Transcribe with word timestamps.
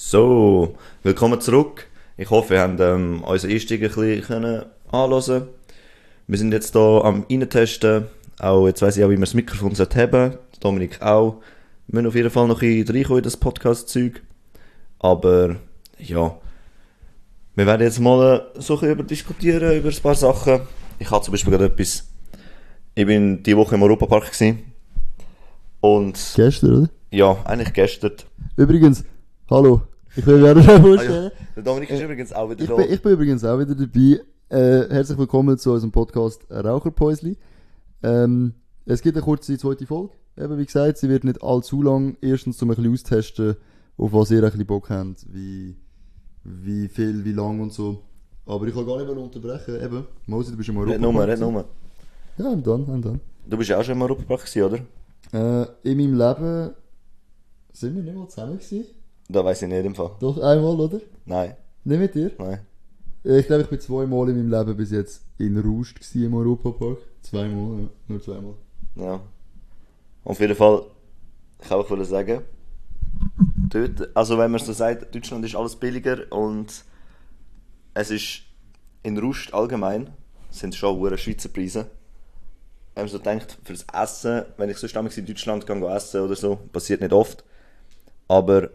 So, 0.00 0.76
willkommen 1.02 1.40
zurück. 1.40 1.88
Ich 2.16 2.30
hoffe, 2.30 2.54
ihr 2.54 2.60
habt 2.60 2.78
ähm, 2.78 3.24
unseren 3.24 3.50
Einstieg 3.50 3.82
ein 3.82 3.88
bisschen 3.88 4.62
anhören 4.92 5.48
Wir 6.28 6.38
sind 6.38 6.52
jetzt 6.52 6.72
hier 6.72 7.00
am 7.04 7.26
Reintesten. 7.28 8.04
Auch, 8.38 8.68
jetzt 8.68 8.80
weiss 8.80 8.96
ich 8.96 9.02
auch, 9.02 9.08
wie 9.08 9.14
man 9.14 9.22
das 9.22 9.34
Mikrofon 9.34 9.74
haben. 9.74 10.38
Dominik 10.60 11.02
auch. 11.02 11.42
Wir 11.88 11.96
müssen 11.96 12.06
auf 12.06 12.14
jeden 12.14 12.30
Fall 12.30 12.46
noch 12.46 12.62
ein 12.62 12.84
bisschen 12.84 12.94
reinkommen 12.94 13.18
in 13.18 13.24
das 13.24 13.36
Podcast-Zeug. 13.36 14.22
Aber, 15.00 15.56
ja. 15.98 16.38
Wir 17.56 17.66
werden 17.66 17.82
jetzt 17.82 17.98
mal 17.98 18.48
äh, 18.54 18.60
so 18.60 18.74
ein 18.74 18.78
bisschen 18.78 18.94
über 18.94 19.02
diskutieren, 19.02 19.78
über 19.78 19.88
ein 19.88 20.00
paar 20.00 20.14
Sachen. 20.14 20.60
Ich 21.00 21.10
habe 21.10 21.24
zum 21.24 21.32
Beispiel 21.32 21.50
gerade 21.50 21.72
etwas... 21.72 22.06
Ich 22.94 23.04
bin 23.04 23.42
diese 23.42 23.56
Woche 23.56 23.74
im 23.74 23.82
Europapark 23.82 24.26
gewesen. 24.26 24.72
Und, 25.80 26.34
Gestern, 26.36 26.82
oder? 26.82 26.90
ja, 27.10 27.36
eigentlich 27.44 27.72
gestern. 27.72 28.12
Übrigens, 28.56 29.02
hallo. 29.50 29.82
Ich 30.16 30.26
will 30.26 30.40
gerne 30.40 30.62
schon 30.62 30.70
Ah, 30.70 30.76
ja. 30.76 30.80
vorstellen. 30.82 31.30
Der 31.56 31.62
Dominik 31.62 31.90
ist 31.90 32.00
übrigens 32.02 32.32
auch 32.32 32.50
wieder 32.50 32.62
Ich 32.62 32.68
da. 32.68 32.76
bin, 32.76 32.90
ich 32.90 33.02
bin 33.02 33.12
übrigens 33.12 33.44
auch 33.44 33.58
wieder 33.58 33.74
dabei. 33.74 34.20
Äh, 34.48 34.88
herzlich 34.92 35.18
willkommen 35.18 35.58
zu 35.58 35.72
unserem 35.72 35.92
Podcast 35.92 36.46
Raucherpäusli. 36.50 37.36
Ähm, 38.02 38.54
es 38.86 39.02
gibt 39.02 39.16
eine 39.16 39.24
kurze 39.24 39.56
zweite 39.58 39.86
Folge. 39.86 40.12
Eben, 40.36 40.58
wie 40.58 40.64
gesagt, 40.66 40.98
sie 40.98 41.08
wird 41.08 41.24
nicht 41.24 41.42
allzu 41.42 41.82
lang. 41.82 42.16
Erstens, 42.20 42.60
um 42.62 42.70
ein 42.70 42.76
bisschen 42.76 42.92
austesten, 42.92 43.56
auf 43.96 44.12
was 44.12 44.30
ihr 44.30 44.38
ein 44.38 44.44
bisschen 44.50 44.66
Bock 44.66 44.88
habt, 44.90 45.26
wie, 45.32 45.76
wie 46.44 46.88
viel, 46.88 47.24
wie 47.24 47.32
lang 47.32 47.60
und 47.60 47.72
so. 47.72 48.02
Aber 48.46 48.66
ich 48.66 48.74
kann 48.74 48.86
gar 48.86 48.96
nicht 48.98 49.08
mehr 49.12 49.22
unterbrechen. 49.22 49.80
Eben, 49.82 50.06
Mosi, 50.26 50.52
du 50.52 50.56
bist 50.56 50.68
im 50.70 50.78
Red 50.78 50.88
Europa. 50.88 51.02
Nummer, 51.02 51.28
red 51.28 51.40
Nummer. 51.40 51.64
Ja, 52.38 52.48
und 52.48 52.66
dann, 52.66 52.84
und 52.84 53.04
dann. 53.04 53.20
Du 53.46 53.56
bist 53.58 53.68
ja 53.68 53.78
auch 53.78 53.84
schon 53.84 53.94
im 53.96 54.02
Europapark 54.02 54.44
oder? 54.56 54.78
Äh, 55.32 55.66
in 55.82 55.98
meinem 55.98 56.14
Leben 56.16 56.70
sind 57.72 57.94
wir 57.96 58.02
nicht 58.02 58.16
mal 58.16 58.28
zusammen 58.28 58.54
gewesen. 58.58 58.84
Da 59.28 59.44
weiß 59.44 59.62
ich 59.62 59.68
nicht 59.68 59.84
im 59.84 59.94
Fall. 59.94 60.12
Doch, 60.20 60.38
einmal, 60.38 60.78
oder? 60.80 61.00
Nein, 61.26 61.54
Nicht 61.84 61.98
mit 62.00 62.14
dir? 62.14 62.30
nein. 62.38 62.60
Äh, 63.24 63.40
Ich 63.40 63.46
glaube, 63.46 63.62
ich 63.62 63.68
bin 63.68 63.80
zweimal 63.80 64.28
in 64.30 64.36
meinem 64.36 64.50
Leben 64.50 64.76
bis 64.76 64.90
jetzt 64.90 65.22
in 65.38 65.58
Rust 65.58 65.98
im 66.14 66.34
Europapark. 66.34 66.98
Zweimal, 67.22 67.82
ja. 67.82 67.88
Nur 68.08 68.22
zweimal. 68.22 68.54
Ja. 68.96 69.20
Auf 70.24 70.40
jeden 70.40 70.54
Fall, 70.54 70.82
ich 71.60 71.68
kann 71.68 71.78
auch 71.78 72.04
sagen, 72.04 72.42
dort, 73.68 74.16
also 74.16 74.38
wenn 74.38 74.50
man 74.50 74.60
so 74.60 74.72
sagt, 74.72 75.14
Deutschland 75.14 75.44
ist 75.44 75.54
alles 75.56 75.76
billiger 75.76 76.30
und 76.30 76.84
es 77.94 78.10
ist 78.10 78.42
in 79.02 79.18
Rust 79.18 79.52
allgemein, 79.52 80.10
sind 80.50 80.74
schon 80.74 80.96
hohe 80.96 81.16
Schweizer 81.18 81.48
Preise. 81.48 81.86
Wenn 82.94 83.04
man 83.04 83.08
so 83.10 83.18
denkt, 83.18 83.58
fürs 83.64 83.84
Essen, 83.92 84.42
wenn 84.56 84.70
ich 84.70 84.78
sonst 84.78 84.96
damals 84.96 85.16
in 85.18 85.26
Deutschland 85.26 85.66
gehe 85.66 85.94
essen 85.94 86.22
oder 86.22 86.34
so, 86.34 86.56
passiert 86.72 87.00
nicht 87.00 87.12
oft. 87.12 87.44
Aber 88.26 88.70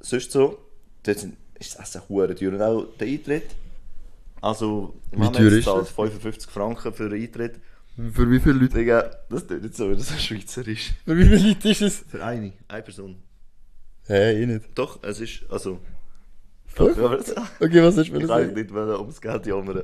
sonst 0.00 0.30
so, 0.32 0.58
dort 1.02 1.18
sind, 1.18 1.36
ist 1.58 1.74
das 1.78 1.88
Essen 1.88 2.02
hure 2.08 2.34
teuer 2.34 2.52
und 2.52 2.62
auch 2.62 2.86
der 2.98 3.08
Eintritt. 3.08 3.54
Also, 4.40 4.94
Wie 5.12 5.22
ist 5.26 5.64
zahlt 5.64 5.82
das? 5.82 5.90
55 5.90 6.50
Franken 6.50 6.92
für 6.92 7.08
den 7.08 7.22
Eintritt. 7.22 7.60
Für 8.12 8.30
wie 8.30 8.38
viele 8.40 8.54
Leute? 8.56 8.74
Digga, 8.76 9.10
das 9.30 9.46
tut 9.46 9.62
nicht 9.62 9.74
so, 9.74 9.90
dass 9.94 10.10
es 10.10 10.22
schweizerisch 10.22 10.92
Für 11.04 11.16
wie 11.16 11.24
viele 11.24 11.48
Leute 11.48 11.68
ist 11.70 11.80
es? 11.82 12.04
Für 12.08 12.22
eine, 12.22 12.52
eine 12.68 12.82
Person. 12.82 13.16
Hä, 14.06 14.40
ich 14.42 14.46
nicht. 14.46 14.66
Doch, 14.74 15.02
es 15.02 15.20
ist, 15.20 15.40
also... 15.48 15.78
Das- 16.76 17.34
Okay, 17.58 17.82
was 17.82 17.96
hast 17.96 17.96
du 17.96 18.02
Ich 18.02 18.10
für 18.10 18.18
kann 18.18 18.26
sagen? 18.28 18.52
nicht 18.54 18.70
mehr 18.70 19.00
ums 19.00 19.18
Geld 19.20 19.46
jammern. 19.46 19.82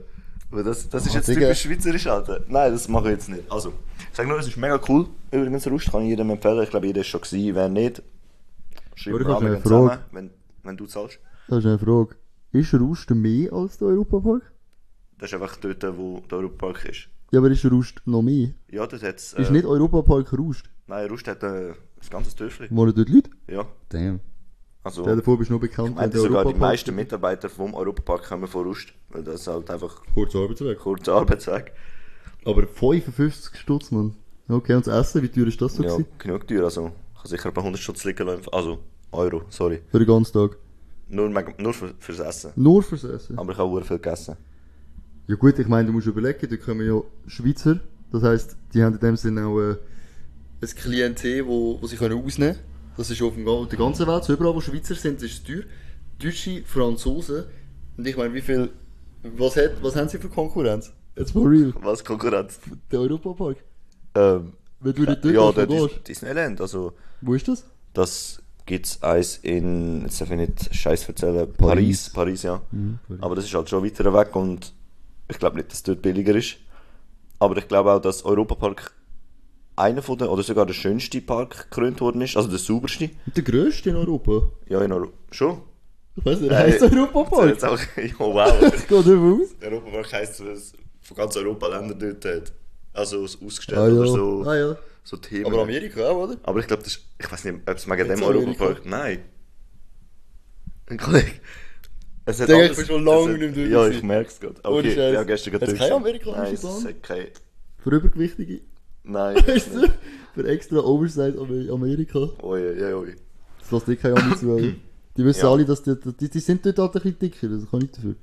Aber 0.50 0.62
das, 0.62 0.86
das 0.90 1.06
ist 1.06 1.12
Ah, 1.12 1.16
jetzt 1.16 1.28
Digga. 1.28 1.40
typisch 1.40 1.62
schweizerisch, 1.62 2.06
Alter. 2.06 2.44
Nein, 2.48 2.70
das 2.72 2.86
mache 2.86 3.06
ich 3.06 3.12
jetzt 3.12 3.30
nicht. 3.30 3.50
Also, 3.50 3.72
ich 4.10 4.14
sage 4.16 4.28
nur, 4.28 4.38
es 4.38 4.46
ist 4.46 4.58
mega 4.58 4.78
cool. 4.88 5.06
Übrigens, 5.30 5.66
Rust 5.66 5.90
kann 5.90 6.02
ich 6.02 6.10
jedem 6.10 6.28
empfehlen. 6.28 6.62
Ich 6.62 6.68
glaube, 6.68 6.86
jeder 6.86 7.00
ist 7.00 7.06
schon 7.06 7.22
gewesen. 7.22 7.54
Wer 7.54 7.68
nicht, 7.70 8.02
schreib 8.94 9.14
mir 9.14 9.36
an, 9.36 9.44
wir 9.44 9.62
zusammen, 9.62 9.98
wenn, 10.12 10.30
wenn 10.62 10.76
du 10.76 10.86
zahlst. 10.86 11.18
Das 11.48 11.58
ist 11.58 11.66
eine 11.66 11.78
Frage. 11.78 12.16
Ist 12.52 12.74
Rust 12.74 13.10
mehr 13.10 13.52
als 13.52 13.78
der 13.78 13.88
Europapark? 13.88 14.52
Das 15.18 15.30
ist 15.30 15.34
einfach 15.34 15.56
dort, 15.56 15.82
wo 15.96 16.20
der 16.30 16.38
Europapark 16.38 16.84
ist. 16.86 17.08
Ja, 17.30 17.38
aber 17.38 17.50
ist 17.50 17.64
Rust 17.64 18.02
noch 18.04 18.22
mehr? 18.22 18.48
Ja, 18.68 18.86
dort 18.86 19.02
hat 19.02 19.16
es... 19.16 19.32
Ist 19.32 19.50
nicht 19.50 19.64
Europapark 19.64 20.32
Rust? 20.34 20.68
Nein, 20.86 21.08
Rust 21.08 21.26
hat 21.28 21.42
äh, 21.42 21.72
ganzes 22.10 22.34
Dörfli. 22.34 22.68
Wohnen 22.70 22.94
dort 22.94 23.08
Leute? 23.08 23.30
Ja. 23.48 23.64
Damn. 23.88 24.20
Also... 24.82 25.02
Stell 25.02 25.16
dir 25.16 25.22
vor, 25.22 25.38
bist 25.38 25.48
du 25.48 25.54
nur 25.54 25.60
bekannt, 25.60 25.90
Ich 25.90 25.94
meine, 25.94 26.10
der 26.10 26.20
sogar 26.20 26.44
die 26.44 26.54
meisten 26.54 26.94
Mitarbeiter 26.94 27.48
vom 27.48 27.72
Europapark 27.74 28.24
kommen 28.24 28.48
von 28.48 28.64
Rust. 28.64 28.92
Weil 29.10 29.24
das 29.24 29.46
halt 29.46 29.70
einfach 29.70 30.02
Kurzer 30.12 30.40
Arbeitsweg. 30.40 30.78
kurzer 30.78 31.14
Arbeitsweg. 31.14 31.72
Aber 32.44 32.66
55 32.66 33.58
Stutz, 33.58 33.90
Mann. 33.90 34.16
Okay, 34.48 34.74
und 34.74 34.86
das 34.86 35.08
Essen, 35.08 35.22
wie 35.22 35.28
teuer 35.28 35.46
ist 35.46 35.60
das 35.62 35.76
so 35.76 35.82
Ja, 35.84 35.90
gewesen? 35.92 36.08
genug 36.18 36.46
teuer. 36.46 36.64
Also, 36.64 36.92
ich 37.24 37.30
habe 37.30 37.36
sicher 37.36 37.48
ein 37.48 37.54
paar 37.54 37.64
hundert 37.64 37.80
Stutz 37.80 38.04
liegen 38.04 38.26
lassen. 38.26 38.44
Also, 38.50 38.78
Euro, 39.12 39.42
sorry. 39.48 39.80
Für 39.90 39.98
den 39.98 40.08
ganzen 40.08 40.32
Tag. 40.32 40.56
Nur, 41.08 41.28
nur 41.28 41.74
für, 41.74 41.94
fürs 41.98 42.18
Essen. 42.18 42.52
Nur 42.56 42.82
fürs 42.82 43.04
Essen? 43.04 43.38
Aber 43.38 43.52
ich 43.52 43.58
habe 43.58 43.72
sehr 43.74 43.84
viel 43.84 43.98
gegessen. 43.98 44.36
Ja 45.28 45.36
gut, 45.36 45.58
ich 45.58 45.68
meine, 45.68 45.86
du 45.86 45.92
musst 45.92 46.06
überlegen, 46.06 46.48
da 46.50 46.56
kommen 46.56 46.86
ja 46.86 47.00
Schweizer, 47.28 47.78
das 48.10 48.22
heisst, 48.22 48.56
die 48.74 48.82
haben 48.82 48.94
in 48.94 49.00
dem 49.00 49.16
Sinne 49.16 49.46
auch 49.46 49.60
äh, 49.60 49.76
ein 50.62 50.68
Klientel, 50.68 51.46
wo, 51.46 51.80
wo 51.80 51.86
sie 51.86 51.96
können 51.96 52.18
ausnehmen 52.24 52.54
können. 52.54 52.66
Das 52.96 53.10
ist 53.10 53.22
auf 53.22 53.34
dem, 53.34 53.44
ga- 53.44 53.52
auf 53.52 53.68
der 53.68 53.78
ganzen 53.78 54.06
Welt, 54.06 54.24
so 54.24 54.32
überall 54.32 54.54
wo 54.54 54.60
Schweizer 54.60 54.94
sind, 54.94 55.22
ist 55.22 55.32
es 55.32 55.42
teuer. 55.44 55.62
Deutsche, 56.18 56.62
Franzosen, 56.64 57.44
und 57.96 58.06
ich 58.06 58.16
meine, 58.16 58.34
wie 58.34 58.40
viel, 58.40 58.70
was, 59.36 59.56
hat, 59.56 59.72
was 59.82 59.94
haben 59.96 60.08
sie 60.08 60.18
für 60.18 60.28
Konkurrenz? 60.28 60.92
Jetzt 61.16 61.32
for 61.32 61.48
real. 61.48 61.72
Was 61.82 62.02
Konkurrenz? 62.04 62.58
Der 62.90 63.00
Europapark. 63.00 63.58
Ähm, 64.14 64.54
Wenn 64.82 64.94
du 64.94 65.02
nicht 65.02 65.24
ja, 65.24 65.50
ja, 65.50 65.66
Dis 65.66 66.02
Disneyland. 66.06 66.60
Also, 66.60 66.92
Wo 67.20 67.34
ist 67.34 67.48
das? 67.48 67.64
das 67.94 68.42
gibt 68.66 68.86
es 68.86 69.02
eins 69.02 69.38
in, 69.42 70.02
jetzt 70.02 70.20
darf 70.20 70.30
ich 70.30 70.36
nicht 70.36 70.74
Scheiß 70.74 71.08
erzählen, 71.08 71.52
Paris. 71.52 72.10
Paris. 72.10 72.10
Paris, 72.10 72.42
ja. 72.42 72.60
Paris. 73.08 73.22
Aber 73.22 73.34
das 73.34 73.44
ist 73.44 73.54
halt 73.54 73.68
schon 73.68 73.84
weiter 73.84 74.12
weg 74.12 74.34
und 74.36 74.72
ich 75.28 75.38
glaube 75.38 75.56
nicht, 75.56 75.68
dass 75.70 75.78
es 75.78 75.82
dort 75.82 76.02
billiger 76.02 76.34
ist. 76.34 76.56
Aber 77.38 77.56
ich 77.56 77.66
glaube 77.66 77.92
auch, 77.92 78.00
dass 78.00 78.24
Europapark 78.24 78.92
einer 79.76 80.02
von 80.02 80.18
den, 80.18 80.28
oder 80.28 80.42
sogar 80.42 80.66
der 80.66 80.74
schönste 80.74 81.20
Park 81.20 81.70
gekrönt 81.70 82.00
worden 82.00 82.20
ist. 82.20 82.36
Also 82.36 82.48
der 82.48 82.58
sauberste. 82.58 83.10
Der 83.26 83.42
grösste 83.42 83.90
in 83.90 83.96
Europa. 83.96 84.48
Ja, 84.68 84.80
in 84.82 84.92
Europa. 84.92 85.12
Schon? 85.30 85.60
Ich 86.16 86.24
weiß 86.24 86.40
nicht, 86.40 86.52
Äh, 86.52 86.56
heisst 86.56 86.82
Jetzt 86.82 86.92
Europapark. 86.94 87.48
Jetzt 87.48 87.64
auch, 87.64 87.78
ja, 87.96 88.12
wow. 88.18 88.62
Ich 88.76 88.86
gehe 88.86 88.98
davon 88.98 89.40
aus. 89.42 89.48
Der 89.60 89.72
Europapark 89.72 90.12
heisst, 90.12 90.40
dass 90.40 90.46
es 90.46 90.72
von 91.00 91.16
ganz 91.16 91.36
Europa 91.36 91.66
Länder 91.68 91.94
dort 91.94 92.24
hat. 92.24 92.52
Also 92.94 93.22
aus- 93.22 93.38
ausgestellt 93.42 93.78
Ah 93.78 93.84
oder 93.86 94.04
ja. 94.06 94.12
so, 94.12 94.42
Ah 94.44 94.56
ja. 94.56 94.76
so 95.04 95.16
Themen. 95.16 95.46
Aber 95.46 95.62
Amerika 95.62 96.08
auch, 96.10 96.24
oder? 96.28 96.36
Aber 96.42 96.60
ich 96.60 96.66
glaube, 96.66 96.82
das 96.82 96.94
ist, 96.96 97.04
ich 97.18 97.30
weiß 97.32 97.44
nicht, 97.44 97.56
ob 97.66 97.76
es 97.76 97.86
wegen 97.88 97.96
dem 98.08 98.22
Amerika? 98.22 98.26
Europapark. 98.64 98.86
Nein. 98.86 99.20
Ein 100.86 100.98
Kollege. 100.98 101.32
Es 102.24 102.40
hat 102.40 102.48
ich 102.50 102.76
bin 102.76 102.86
schon 102.86 103.04
lange 103.04 103.36
nicht 103.38 103.56
mehr 103.56 103.66
Ja, 103.68 103.88
ich 103.88 104.02
merke 104.02 104.28
es 104.30 104.38
gerade. 104.38 104.60
Ohne 104.64 104.78
Okay, 104.78 104.94
Scheiß. 104.94 105.14
ja, 105.14 105.22
gestern 105.24 105.52
gerade 105.52 105.66
durch. 105.66 105.78
kein 105.78 105.92
amerikanisches 105.92 106.62
Nein, 106.62 106.72
es 106.78 106.84
Land? 106.84 107.02
kein... 107.02 107.26
Für 107.78 107.90
Übergewichtige. 107.90 108.60
Nein. 109.02 109.36
Weißt 109.46 109.74
du? 109.74 109.88
Für 110.34 110.46
extra 110.48 110.78
Oversize 110.78 111.34
Amer- 111.38 111.72
Amerika. 111.72 112.18
Oi, 112.42 112.82
oi, 112.82 112.94
oi. 112.94 113.16
Das 113.60 113.70
lässt 113.72 113.88
dir 113.88 113.96
keine 113.96 114.16
Ahnung 114.16 114.36
zu. 114.38 114.56
Die 115.16 115.24
wissen 115.24 115.40
Ja. 115.44 115.50
alle, 115.50 115.64
dass 115.66 115.82
die, 115.82 115.94
die, 116.18 116.30
die 116.30 116.40
sind 116.40 116.64
dort 116.64 116.78
halt 116.78 116.94
ein 116.94 117.02
bisschen 117.02 117.18
dicker, 117.18 117.46
das 117.48 117.70
kann 117.70 117.82
ich 117.84 117.90
dafür. 117.90 118.14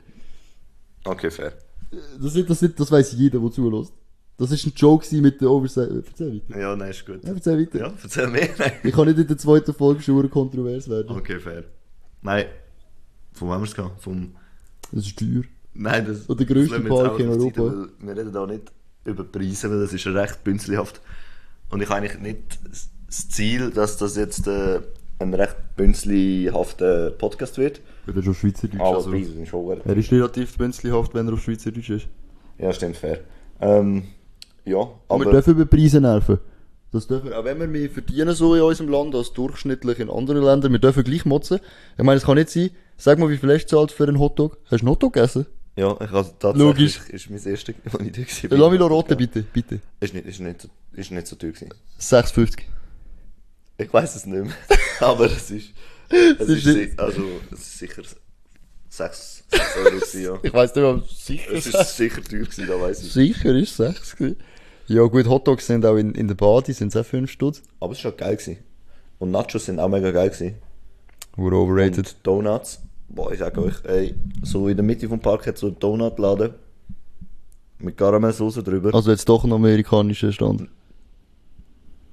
Okay, 1.03 1.29
fair. 1.29 1.53
Das, 2.19 2.33
das, 2.33 2.73
das 2.75 2.91
weiß 2.91 3.11
jeder, 3.13 3.37
der 3.39 3.51
zulässt. 3.51 3.93
Das 4.39 4.51
war 4.51 4.57
ein 4.57 4.73
Joke 4.73 5.15
mit 5.17 5.41
der 5.41 5.51
Oversize. 5.51 6.03
Erzähl 6.07 6.41
weiter. 6.47 6.59
Ja, 6.59 6.75
nein, 6.75 6.91
ist 6.91 7.05
gut. 7.05 7.23
Ja, 7.25 7.33
erzähl 7.33 7.59
weiter. 7.59 7.79
Ja, 7.79 7.93
erzähl 8.01 8.27
mehr. 8.27 8.49
Nein. 8.57 8.71
Ich 8.83 8.93
kann 8.93 9.05
nicht 9.05 9.19
in 9.19 9.27
der 9.27 9.37
zweiten 9.37 9.73
Folge 9.73 10.01
schon 10.01 10.29
kontrovers 10.29 10.89
werden. 10.89 11.09
Okay, 11.09 11.39
fair. 11.39 11.65
Nein. 12.21 12.45
Von 13.33 13.49
wem 13.49 13.59
wir 13.59 13.65
es 13.65 13.75
gehen? 13.75 13.91
Vom... 13.99 14.35
Das 14.93 15.05
ist 15.05 15.19
teuer. 15.19 15.43
Nein, 15.73 16.05
das, 16.05 16.29
Oder 16.29 16.45
der 16.45 16.55
grösste 16.55 16.79
Park 16.79 17.19
in 17.19 17.29
Europa. 17.29 17.63
Weil 17.63 17.89
Wir 17.99 18.17
reden 18.17 18.33
da 18.33 18.47
nicht 18.47 18.71
über 19.03 19.23
Preise, 19.25 19.69
weil 19.69 19.81
das 19.81 19.93
ist 19.93 20.07
recht 20.07 20.43
bünzlihaft. 20.43 21.01
Und 21.69 21.81
ich 21.81 21.89
habe 21.89 21.99
eigentlich 21.99 22.19
nicht 22.19 22.59
das 23.07 23.29
Ziel, 23.29 23.71
dass 23.71 23.97
das 23.97 24.15
jetzt 24.15 24.47
äh, 24.47 24.79
ein 25.19 25.33
recht 25.33 25.57
bünzlihafter 25.75 27.11
Podcast 27.11 27.57
wird. 27.57 27.81
Weil 28.05 28.15
er 28.15 28.23
schon 28.23 28.35
Schweizerdeutsch 28.35 28.79
Aber 28.79 28.97
also. 28.97 29.09
Preise 29.11 29.33
sind 29.33 29.47
schon. 29.47 29.81
Er 29.83 29.97
ist 29.97 30.11
relativ 30.11 30.57
bünzlihaft, 30.57 31.13
wenn 31.13 31.27
er 31.27 31.33
auf 31.33 31.41
Schweizerdeutsch 31.41 31.89
ist. 31.89 32.07
Ja, 32.57 32.71
stimmt, 32.73 32.97
fair. 32.97 33.19
Ähm, 33.61 34.03
ja, 34.65 34.87
Aber 35.07 35.25
wir 35.25 35.31
dürfen 35.31 35.51
über 35.51 35.65
Preise 35.65 36.01
nerven. 36.01 36.39
Das 36.91 37.05
dürfen, 37.07 37.31
auch 37.33 37.43
wenn 37.43 37.59
wir 37.59 37.67
mehr 37.67 37.89
verdienen 37.89 38.33
so 38.33 38.55
in 38.55 38.61
unserem 38.61 38.89
Land 38.89 39.13
als 39.13 39.31
durchschnittlich 39.33 39.99
in 39.99 40.09
anderen 40.09 40.41
Ländern, 40.43 40.71
wir 40.71 40.79
dürfen 40.79 41.03
gleich 41.03 41.23
motzen. 41.25 41.59
Ich 41.97 42.03
meine, 42.03 42.17
es 42.17 42.25
kann 42.25 42.35
nicht 42.35 42.49
sein, 42.49 42.71
sag 42.97 43.19
mal, 43.19 43.29
wie 43.29 43.37
viel 43.37 43.53
hast 43.53 43.67
du 43.67 43.77
zahlt 43.77 43.91
für 43.91 44.07
einen 44.07 44.17
Hotdog? 44.19 44.57
Hast 44.65 44.81
du 44.81 44.85
einen 44.85 44.89
Hotdog 44.89 45.13
gegessen? 45.13 45.45
Ja, 45.75 45.93
ich 45.93 46.09
habe 46.11 46.27
tatsächlich... 46.39 46.57
Logisch. 46.57 46.99
Ist 47.09 47.29
mein 47.29 47.43
erstes, 47.45 47.75
was 47.85 48.01
ich 48.01 48.11
da 48.11 48.55
Ja, 48.55 48.61
lass 48.61 48.71
mich 48.71 48.79
noch 48.79 48.89
roten, 48.89 49.17
bitte, 49.17 49.43
bitte. 49.43 49.79
Ist 49.99 50.13
nicht, 50.13 50.25
ist 50.25 50.39
nicht, 50.39 50.61
so- 50.61 50.69
ist 50.93 51.11
nicht 51.11 51.27
so 51.27 51.35
teuer 51.35 51.51
gewesen. 51.51 51.73
6,50. 52.01 52.59
Ich 53.77 53.93
weiß 53.93 54.15
es 54.15 54.25
nicht 54.25 54.43
mehr. 54.45 54.53
aber 54.99 55.25
es 55.25 55.51
ist... 55.51 55.69
Es 56.09 56.49
ist 56.49 56.65
ist, 56.65 56.99
also, 56.99 57.21
es 57.51 57.59
ist 57.59 57.77
sicher 57.77 58.01
6 58.89 59.43
Euro 59.77 59.91
gewesen, 59.91 60.23
ja. 60.23 60.39
Ich 60.41 60.53
weiss 60.53 60.73
nicht, 60.73 60.83
ob 60.83 61.07
sicher 61.07 61.51
Es 61.53 61.67
ist 61.67 61.97
sicher 61.97 62.23
teuer 62.23 62.39
gewesen, 62.39 62.67
da 62.67 62.81
weiss 62.81 63.03
ich. 63.03 63.13
Sicher 63.13 63.55
ist 63.55 63.77
6 63.77 64.15
gewesen. 64.15 64.37
Ja 64.89 65.03
gut, 65.03 65.27
Hotdogs 65.29 65.67
sind 65.67 65.85
auch 65.85 65.97
in, 65.97 66.15
in 66.15 66.27
der 66.27 66.33
Badi, 66.33 66.73
sind 66.73 66.97
auch 66.97 67.05
5 67.05 67.29
Stutz. 67.29 67.61
Aber 67.79 67.93
es 67.93 68.03
war 68.03 68.11
schon 68.11 68.17
geil 68.17 68.35
gewesen. 68.37 68.57
Und 69.19 69.29
Nachos 69.29 69.65
sind 69.65 69.79
auch 69.79 69.87
mega 69.87 70.09
geil 70.09 70.31
gewesen. 70.31 70.55
Wurde 71.35 71.57
overrated. 71.57 72.07
Und 72.07 72.15
Donuts. 72.23 72.81
Boah, 73.07 73.31
ich 73.31 73.37
sag 73.37 73.55
euch, 73.59 73.75
ey, 73.85 74.15
so 74.41 74.67
in 74.67 74.77
der 74.77 74.83
Mitte 74.83 75.07
vom 75.07 75.19
Park 75.19 75.45
hat 75.45 75.59
so 75.59 75.67
ein 75.67 75.77
Donutladen. 75.79 76.55
Mit 77.77 77.97
Karamellsoße 77.97 78.63
drüber. 78.63 78.93
Also 78.93 79.11
jetzt 79.11 79.29
doch 79.29 79.43
ein 79.43 79.53
amerikanischer 79.53 80.31
Stand. 80.31 80.67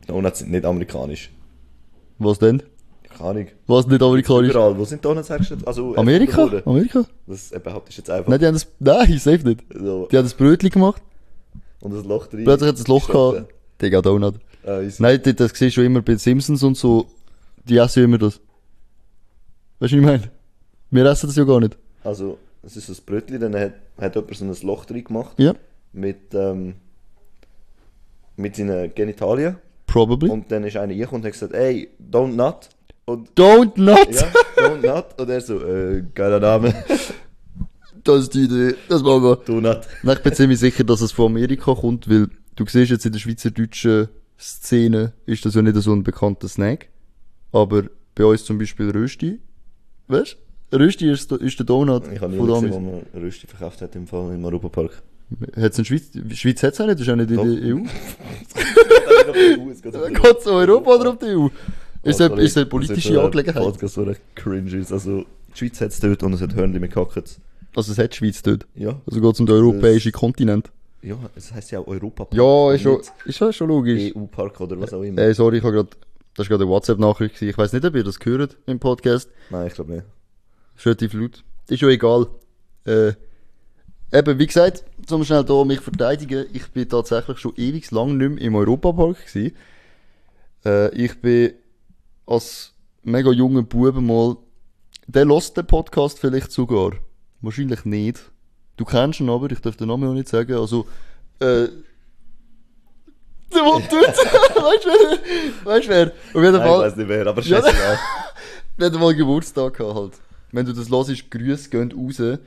Donuts 0.07 0.41
sind 0.41 0.51
nicht 0.51 0.67
amerikanisch. 0.67 1.33
Was 2.19 2.39
denn? 2.39 2.63
Keine 3.09 3.31
Ahnung. 3.31 3.47
Was 3.67 3.87
nicht 3.87 4.03
amerikanisch? 4.03 4.51
Überall. 4.51 4.77
Wo 4.77 4.85
sind 4.85 5.03
Donuts 5.03 5.31
hergestellt? 5.31 5.67
Also, 5.67 5.97
Amerika? 5.97 6.63
Amerika? 6.67 7.07
Das 7.27 7.51
behaupte 7.51 7.91
ich 7.91 7.97
jetzt 7.97 8.11
einfach. 8.11 8.29
Nein, 8.29 8.39
die 8.39 8.47
haben 8.47 8.55
das, 8.55 8.69
nein, 8.79 9.19
safe 9.19 9.49
nicht. 9.49 9.65
So. 9.73 10.09
Die 10.13 10.17
haben 10.19 10.25
das 10.25 10.35
Brötchen 10.35 10.69
gemacht, 10.69 11.01
Und 11.81 11.95
das 11.95 12.05
Loch 12.05 12.27
drin. 12.27 12.45
plötzlich 12.45 12.69
hat 12.69 12.77
es 12.77 12.85
ein 12.87 12.89
Loch 12.91 13.09
gehabt. 13.09 13.53
Digga, 13.81 14.01
Donut. 14.03 14.37
Easy. 14.67 15.01
Nein, 15.03 15.21
das, 15.23 15.35
das 15.37 15.53
siehst 15.59 15.77
du 15.77 15.83
immer 15.83 16.01
bei 16.01 16.13
den 16.15 16.19
Simpsons 16.19 16.63
und 16.63 16.77
so, 16.77 17.07
die 17.65 17.77
essen 17.77 18.05
immer 18.05 18.19
das. 18.19 18.41
Weißt 19.79 19.93
du, 19.93 19.97
was 19.99 20.01
ich 20.01 20.01
meine? 20.01 20.31
Wir 20.91 21.05
essen 21.07 21.27
das 21.29 21.37
ja 21.37 21.45
gar 21.45 21.61
nicht. 21.61 21.77
Also, 22.03 22.39
es 22.63 22.77
ist 22.77 22.87
so 22.87 22.93
ein 22.93 22.99
Brötchen, 23.05 23.39
dann 23.41 23.55
hat, 23.55 23.75
hat 24.01 24.15
jemand 24.17 24.37
so 24.37 24.45
ein 24.45 24.67
Loch 24.67 24.85
drin 24.87 25.05
gemacht. 25.05 25.35
Ja, 25.39 25.55
Mit, 25.93 26.35
ähm, 26.35 26.75
mit 28.37 28.57
seinen 28.57 28.95
Genitalien. 28.95 29.57
probably. 29.87 30.31
Und 30.31 30.51
dann 30.51 30.65
ist 30.65 30.77
einer 30.77 30.93
reingekommen 30.93 31.23
und 31.23 31.27
hat 31.27 31.33
gesagt, 31.33 31.53
ey, 31.55 31.89
don't 32.11 32.35
nut. 32.35 32.69
Und, 33.05 33.31
Don't 33.39 33.73
not! 33.81 34.13
ja, 34.13 34.27
don't 34.57 34.85
nut. 34.85 35.07
Und 35.21 35.29
er 35.31 35.41
so, 35.41 35.61
äh, 35.65 36.03
geiler 36.15 36.41
Name. 36.41 36.75
Das 38.07 38.23
ist 38.23 38.35
die 38.35 38.45
Idee, 38.45 38.77
das 38.89 39.03
machen 39.03 39.25
wir. 39.25 39.37
Do 39.37 39.61
nut. 39.61 39.81
Nein, 40.05 40.17
ich 40.17 40.23
bin 40.23 40.33
ziemlich 40.33 40.61
sicher, 40.61 40.85
dass 40.85 41.01
es 41.01 41.11
von 41.11 41.27
Amerika 41.27 41.75
kommt, 41.75 42.09
weil 42.09 42.29
du 42.55 42.65
siehst 42.65 42.93
jetzt 42.93 43.05
in 43.05 43.11
der 43.11 43.19
schweizerdeutschen 43.19 44.09
Szene 44.39 45.13
ist 45.25 45.45
das 45.45 45.55
ja 45.55 45.63
nicht 45.63 45.77
so 45.77 45.93
ein 45.93 46.05
bekannter 46.05 46.47
Snack. 46.47 46.89
Aber 47.51 47.85
bei 48.15 48.25
uns 48.25 48.45
zum 48.45 48.59
Beispiel 48.59 48.91
Rösti. 48.91 49.41
Weißt 50.07 50.37
du? 50.71 50.77
Rösti 50.77 51.11
ist, 51.11 51.33
ist 51.33 51.59
der 51.59 51.67
Donut 51.67 52.05
Ich 52.13 52.21
habe 52.21 52.33
nie 52.33 52.39
von 52.39 52.47
gesehen, 52.47 52.73
wo 52.73 52.79
man 52.81 53.03
Rösti 53.15 53.49
verkauft 53.49 53.83
hat 53.83 53.97
im 53.97 54.07
Fall 54.07 54.33
im 54.33 54.45
Europapark. 54.45 55.03
Hat's 55.57 55.79
in 55.79 55.85
Schweiz, 55.85 56.11
Schweiz 56.35 56.63
hat's 56.63 56.81
auch 56.81 56.87
nicht, 56.87 57.01
das 57.01 57.07
ist 57.09 57.13
auch 57.13 57.17
nicht 57.17 57.31
in 57.31 57.37
der 57.37 57.75
EU. 57.75 57.81
Es 59.73 59.83
geht 59.83 59.95
um 59.95 60.01
die 60.01 60.17
EU. 60.17 60.23
Geht 60.23 60.39
es 60.39 60.47
Europa 60.47 60.91
oder 60.95 61.11
um 61.11 61.19
die 61.19 61.27
EU? 61.27 61.49
Ist 62.05 62.21
das, 62.21 62.39
ist 62.39 62.57
eine 62.57 62.67
politische 62.67 63.21
Angelegenheit? 63.21 63.65
Podcast, 63.65 63.95
so 63.95 64.07
cringe 64.37 64.77
ist. 64.77 64.93
Also, 64.93 65.25
die 65.53 65.59
Schweiz 65.59 65.81
hat 65.81 65.89
es 65.89 65.99
dort 65.99 66.23
und 66.23 66.35
es 66.35 66.41
hat 66.41 66.55
Hörnli 66.55 66.79
mit 66.79 66.93
Kackets. 66.93 67.41
Also 67.77 67.93
es 67.93 67.99
hat 67.99 68.13
die 68.15 68.17
Schweiz 68.17 68.43
dort. 68.43 68.67
Ja. 68.75 69.01
Also 69.07 69.21
geht 69.21 69.35
es 69.35 69.41
um 69.41 69.47
den 69.47 69.55
europäischen 69.55 70.11
Kontinent. 70.11 70.73
Ja, 71.03 71.19
es 71.37 71.53
heisst 71.53 71.71
ja 71.71 71.79
auch 71.79 71.87
Europapark. 71.87 72.35
Ja, 72.35 72.73
ist 72.73 72.81
schon, 72.81 73.01
ist 73.27 73.37
schon, 73.37 73.53
schon 73.53 73.69
logisch. 73.69 74.13
EU-Park 74.17 74.61
oder 74.63 74.81
was 74.81 74.95
auch 74.95 75.03
immer. 75.03 75.21
Ey, 75.21 75.35
sorry, 75.35 75.59
ich 75.59 75.63
habe 75.63 75.75
gerade, 75.75 75.91
das 76.35 76.47
war 76.47 76.57
gerade 76.57 76.65
eine 76.65 76.71
WhatsApp-Nachricht. 76.73 77.41
Ich 77.43 77.57
weiß 77.57 77.75
nicht, 77.75 77.85
ob 77.85 77.95
ihr 77.95 78.03
das 78.03 78.19
gehört 78.19 78.57
im 78.65 78.79
Podcast. 78.79 79.29
Nein, 79.51 79.67
ich 79.67 79.75
glaube 79.75 79.93
nicht. 79.93 80.05
Relativ 80.85 81.13
laut. 81.13 81.45
Ist 81.69 81.81
schon 81.81 81.91
egal. 81.91 82.27
Äh, 82.87 83.13
eben, 84.11 84.39
wie 84.39 84.47
gesagt, 84.47 84.85
zum 85.07 85.23
schnell 85.25 85.45
da 85.45 85.65
mich 85.65 85.81
verteidigen, 85.81 86.47
ich 86.55 86.69
bin 86.71 86.89
tatsächlich 86.89 87.39
schon 87.39 87.53
ewig 87.57 87.91
lang 87.91 88.17
nicht 88.17 88.31
mehr 88.31 88.41
im 88.41 88.55
Europapark 88.55 89.19
gewesen. 89.27 89.55
Äh, 90.65 90.95
ich 90.95 91.21
bin 91.21 91.53
als 92.25 92.73
mega 93.03 93.31
junger 93.31 93.63
Bube 93.63 94.01
mal, 94.01 94.39
der 95.07 95.27
lost 95.27 95.59
den 95.59 95.67
Podcast 95.67 96.19
vielleicht 96.19 96.51
sogar. 96.51 96.93
Wahrscheinlich 97.41 97.85
nicht. 97.85 98.21
Du 98.77 98.85
kennst 98.85 99.21
ihn 99.21 99.31
aber, 99.31 99.51
ich 99.51 99.61
darf 99.61 99.77
den 99.77 99.89
Namen 99.89 100.09
auch 100.09 100.15
nicht 100.15 100.29
sagen, 100.29 100.55
also, 100.55 100.87
äh, 101.41 101.69
der 103.53 103.63
will 103.63 103.83
dort, 103.91 104.17
weißt 104.17 104.85
du 104.85 104.89
wer, 104.91 105.65
weißt 105.65 105.87
du 105.87 105.91
wer, 105.91 106.07
auf 106.07 106.35
jeden 106.35 106.53
Nein, 106.53 106.55
ich 106.55 106.61
Fall, 106.69 106.81
weiß 106.81 106.97
nicht 106.97 107.09
wer, 107.09 107.27
aber 107.27 107.43
Ja. 107.43 107.63
scheißegal. 107.63 107.99
wenn 108.77 108.93
du 108.93 108.99
mal 108.99 109.15
Geburtstag 109.15 109.75
gehabt 109.75 109.95
halt. 109.97 110.13
Wenn 110.53 110.67
du 110.67 110.73
das 110.73 110.91
hörst, 110.91 111.31
Grüße 111.31 111.71
gehen 111.71 111.93
raus. 111.93 112.39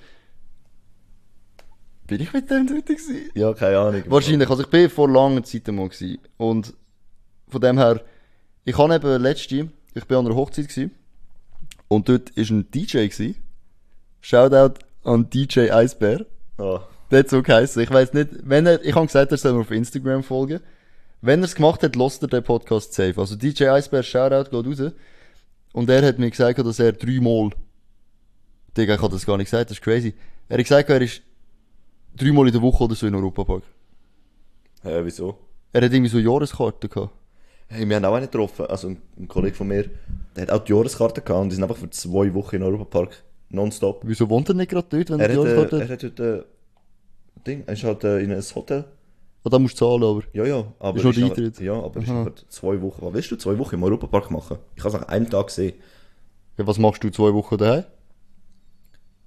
Bin 2.07 2.21
ich 2.21 2.33
mit 2.33 2.49
dem 2.49 2.67
dort 2.67 2.85
gewesen? 2.85 3.29
Ja, 3.35 3.53
keine 3.53 3.77
Ahnung. 3.79 4.03
Wahrscheinlich, 4.07 4.49
also 4.49 4.63
ich 4.63 4.69
bin 4.69 4.89
vor 4.89 5.09
langer 5.09 5.43
Zeit 5.43 5.67
mal 5.67 5.87
gewesen. 5.89 6.17
Und 6.37 6.73
von 7.47 7.61
dem 7.61 7.77
her, 7.77 8.01
ich 8.65 8.77
habe 8.77 8.95
eben 8.95 9.21
letzte, 9.21 9.69
ich 9.93 10.05
bin 10.05 10.17
an 10.17 10.25
einer 10.25 10.35
Hochzeit 10.35 10.67
gewesen. 10.67 10.91
Und 11.87 12.09
dort 12.09 12.29
ist 12.31 12.49
ein 12.49 12.69
DJ 12.71 13.07
gewesen. 13.07 13.35
Shoutout 14.21 14.79
an 15.03 15.29
DJ 15.29 15.71
Eisbär. 15.71 16.25
Ah, 16.57 16.81
Der 17.11 17.19
hat 17.19 17.29
so 17.29 17.41
geheißen. 17.41 17.81
Ich 17.81 17.89
weiß 17.91 18.13
nicht, 18.13 18.29
wenn 18.43 18.65
er, 18.65 18.83
ich 18.83 18.93
habe 18.95 19.05
gesagt, 19.07 19.31
er 19.31 19.37
soll 19.37 19.53
mir 19.53 19.61
auf 19.61 19.71
Instagram 19.71 20.23
folgen. 20.23 20.59
Wenn 21.21 21.41
er 21.41 21.45
es 21.45 21.55
gemacht 21.55 21.83
hat, 21.83 21.95
lost 21.95 22.21
er 22.21 22.27
den 22.29 22.43
Podcast 22.43 22.93
safe. 22.93 23.19
Also 23.19 23.35
DJ 23.35 23.67
Eisbär, 23.69 24.03
Shoutout, 24.03 24.49
geht 24.51 24.79
raus. 24.79 24.91
Und 25.73 25.89
er 25.89 26.05
hat 26.05 26.17
mir 26.19 26.29
gesagt, 26.29 26.59
dass 26.59 26.79
er 26.79 26.93
dreimal, 26.93 27.49
Digga, 28.75 28.95
ich 28.95 29.01
habe 29.01 29.13
das 29.13 29.25
gar 29.25 29.37
nicht 29.37 29.47
gesagt, 29.51 29.69
das 29.69 29.77
ist 29.77 29.83
crazy. 29.83 30.13
Er 30.47 30.57
hat 30.57 30.65
gesagt, 30.65 30.89
er 30.89 31.01
ist 31.01 31.21
dreimal 32.15 32.47
in 32.47 32.53
der 32.53 32.61
Woche 32.61 32.83
oder 32.83 32.95
so 32.95 33.05
in 33.07 33.15
Europapark. 33.15 33.63
hä, 34.83 35.01
wieso? 35.03 35.37
Er 35.71 35.81
hat 35.83 35.93
irgendwie 35.93 36.09
so 36.09 36.17
Jahreskarten 36.19 36.89
gehabt. 36.89 37.13
Hey, 37.67 37.87
wir 37.87 37.95
haben 37.95 38.05
auch 38.05 38.15
einen 38.15 38.25
getroffen. 38.25 38.65
Also 38.65 38.87
ein, 38.87 39.01
ein 39.17 39.27
Kollege 39.27 39.55
von 39.55 39.67
mir, 39.67 39.89
der 40.35 40.43
hat 40.43 40.51
auch 40.51 40.63
die 40.63 40.73
Jahreskarte 40.73 41.21
gehabt 41.21 41.43
und 41.43 41.49
die 41.49 41.55
sind 41.55 41.63
einfach 41.63 41.77
für 41.77 41.89
zwei 41.91 42.33
Wochen 42.33 42.55
in 42.55 42.63
Europapark. 42.63 43.23
Nonstop. 43.49 44.01
Wieso 44.05 44.29
wohnt 44.29 44.49
er 44.49 44.55
nicht 44.55 44.69
gerade 44.69 44.87
dort, 44.89 45.09
wenn 45.09 45.19
er, 45.19 45.29
Er 45.29 45.35
die 45.35 45.39
hat, 45.57 45.73
äh, 45.73 45.79
er 45.79 45.89
hat? 45.89 46.03
dort, 46.03 46.19
äh, 46.19 46.43
Ding, 47.47 47.63
er 47.65 47.73
ist 47.73 47.83
halt 47.83 48.03
äh, 48.03 48.19
in 48.19 48.31
ein 48.31 48.41
Hotel. 48.55 48.85
Ah, 49.43 49.49
da 49.49 49.57
musst 49.57 49.79
du 49.79 49.85
zahlen, 49.85 50.03
aber. 50.03 50.23
Ja, 50.33 50.45
ja, 50.45 50.65
aber 50.79 50.97
Ist 50.97 51.05
noch 51.05 51.13
der 51.13 51.25
Eintritt? 51.25 51.59
Ja, 51.61 51.73
aber 51.73 52.01
ist 52.01 52.09
einfach 52.09 52.35
zwei 52.49 52.81
Wochen. 52.81 53.01
Was 53.05 53.13
willst 53.13 53.31
du 53.31 53.35
zwei 53.37 53.57
Wochen 53.57 53.75
im 53.75 53.83
Europapark 53.83 54.29
machen? 54.31 54.57
Ich 54.75 54.83
habe 54.83 54.95
es 54.95 55.01
nach 55.01 55.07
einem 55.07 55.29
Tag 55.29 55.47
gesehen. 55.47 55.73
Ja, 56.57 56.67
was 56.67 56.77
machst 56.77 57.03
du 57.03 57.09
zwei 57.09 57.33
Wochen 57.33 57.57
daheim? 57.57 57.85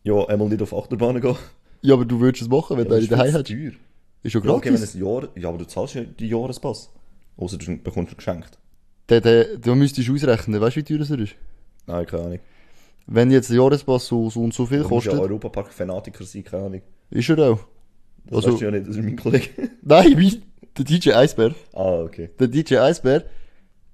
Ja, 0.04 0.24
einmal 0.26 0.48
nicht 0.48 0.60
auf 0.62 0.74
Achterbahnen 0.74 1.22
gehen. 1.22 1.36
Ja, 1.80 1.94
aber 1.94 2.04
du 2.04 2.20
würdest 2.20 2.42
es 2.42 2.48
machen, 2.48 2.76
wenn 2.76 2.90
Ja, 2.90 2.98
du 3.00 3.06
daheim 3.06 3.32
zu 3.32 3.42
teuer. 3.44 3.72
Ist 4.22 4.34
Ja, 4.34 4.40
okay, 4.40 4.48
wenn 4.48 4.60
gratis. 4.60 4.82
es 4.82 4.94
Jahr, 4.94 5.28
ja, 5.34 5.48
aber 5.48 5.58
du 5.58 5.66
zahlst 5.66 5.94
ja 5.94 6.02
die 6.04 6.28
Jahrespass. 6.28 6.90
Außer 7.36 7.56
du 7.56 7.76
bekommst 7.78 8.12
ihn 8.12 8.16
geschenkt. 8.18 8.58
Der, 9.08 9.20
der, 9.20 9.56
du 9.58 9.74
müsstest 9.74 10.08
ausrechnen, 10.10 10.60
weißt 10.60 10.76
du, 10.76 10.80
wie 10.80 10.84
teuer 10.84 10.98
das 10.98 11.10
ist? 11.10 11.34
Nein, 11.86 12.06
keine 12.06 12.22
Ahnung. 12.24 12.38
Wenn 13.06 13.30
jetzt 13.30 13.50
der 13.50 13.56
Jahrespass 13.58 14.06
so, 14.06 14.30
so 14.30 14.40
und 14.42 14.54
so 14.54 14.66
viel 14.66 14.82
Du 14.82 14.88
musst 14.88 15.06
ja 15.06 15.12
kostet, 15.12 15.30
Europapark-Fanatiker 15.30 16.24
sein, 16.24 16.44
keine 16.44 16.64
Ahnung. 16.64 16.82
ist 17.10 17.28
er 17.28 17.38
auch. 17.50 17.58
Das 18.26 18.36
Also- 18.36 18.52
weißt 18.52 18.60
du 18.60 18.64
ja 18.66 18.70
nicht, 18.70 18.88
das 18.88 18.96
ist 18.96 19.04
mein 19.04 19.16
Kollege. 19.16 19.48
Nein, 19.82 20.18
wie? 20.18 20.42
Der 20.78 20.84
DJ 20.84 21.12
Eisbär. 21.12 21.54
ah, 21.74 22.00
okay. 22.02 22.30
Der 22.38 22.48
DJ 22.48 22.76
Eisbär, 22.78 23.24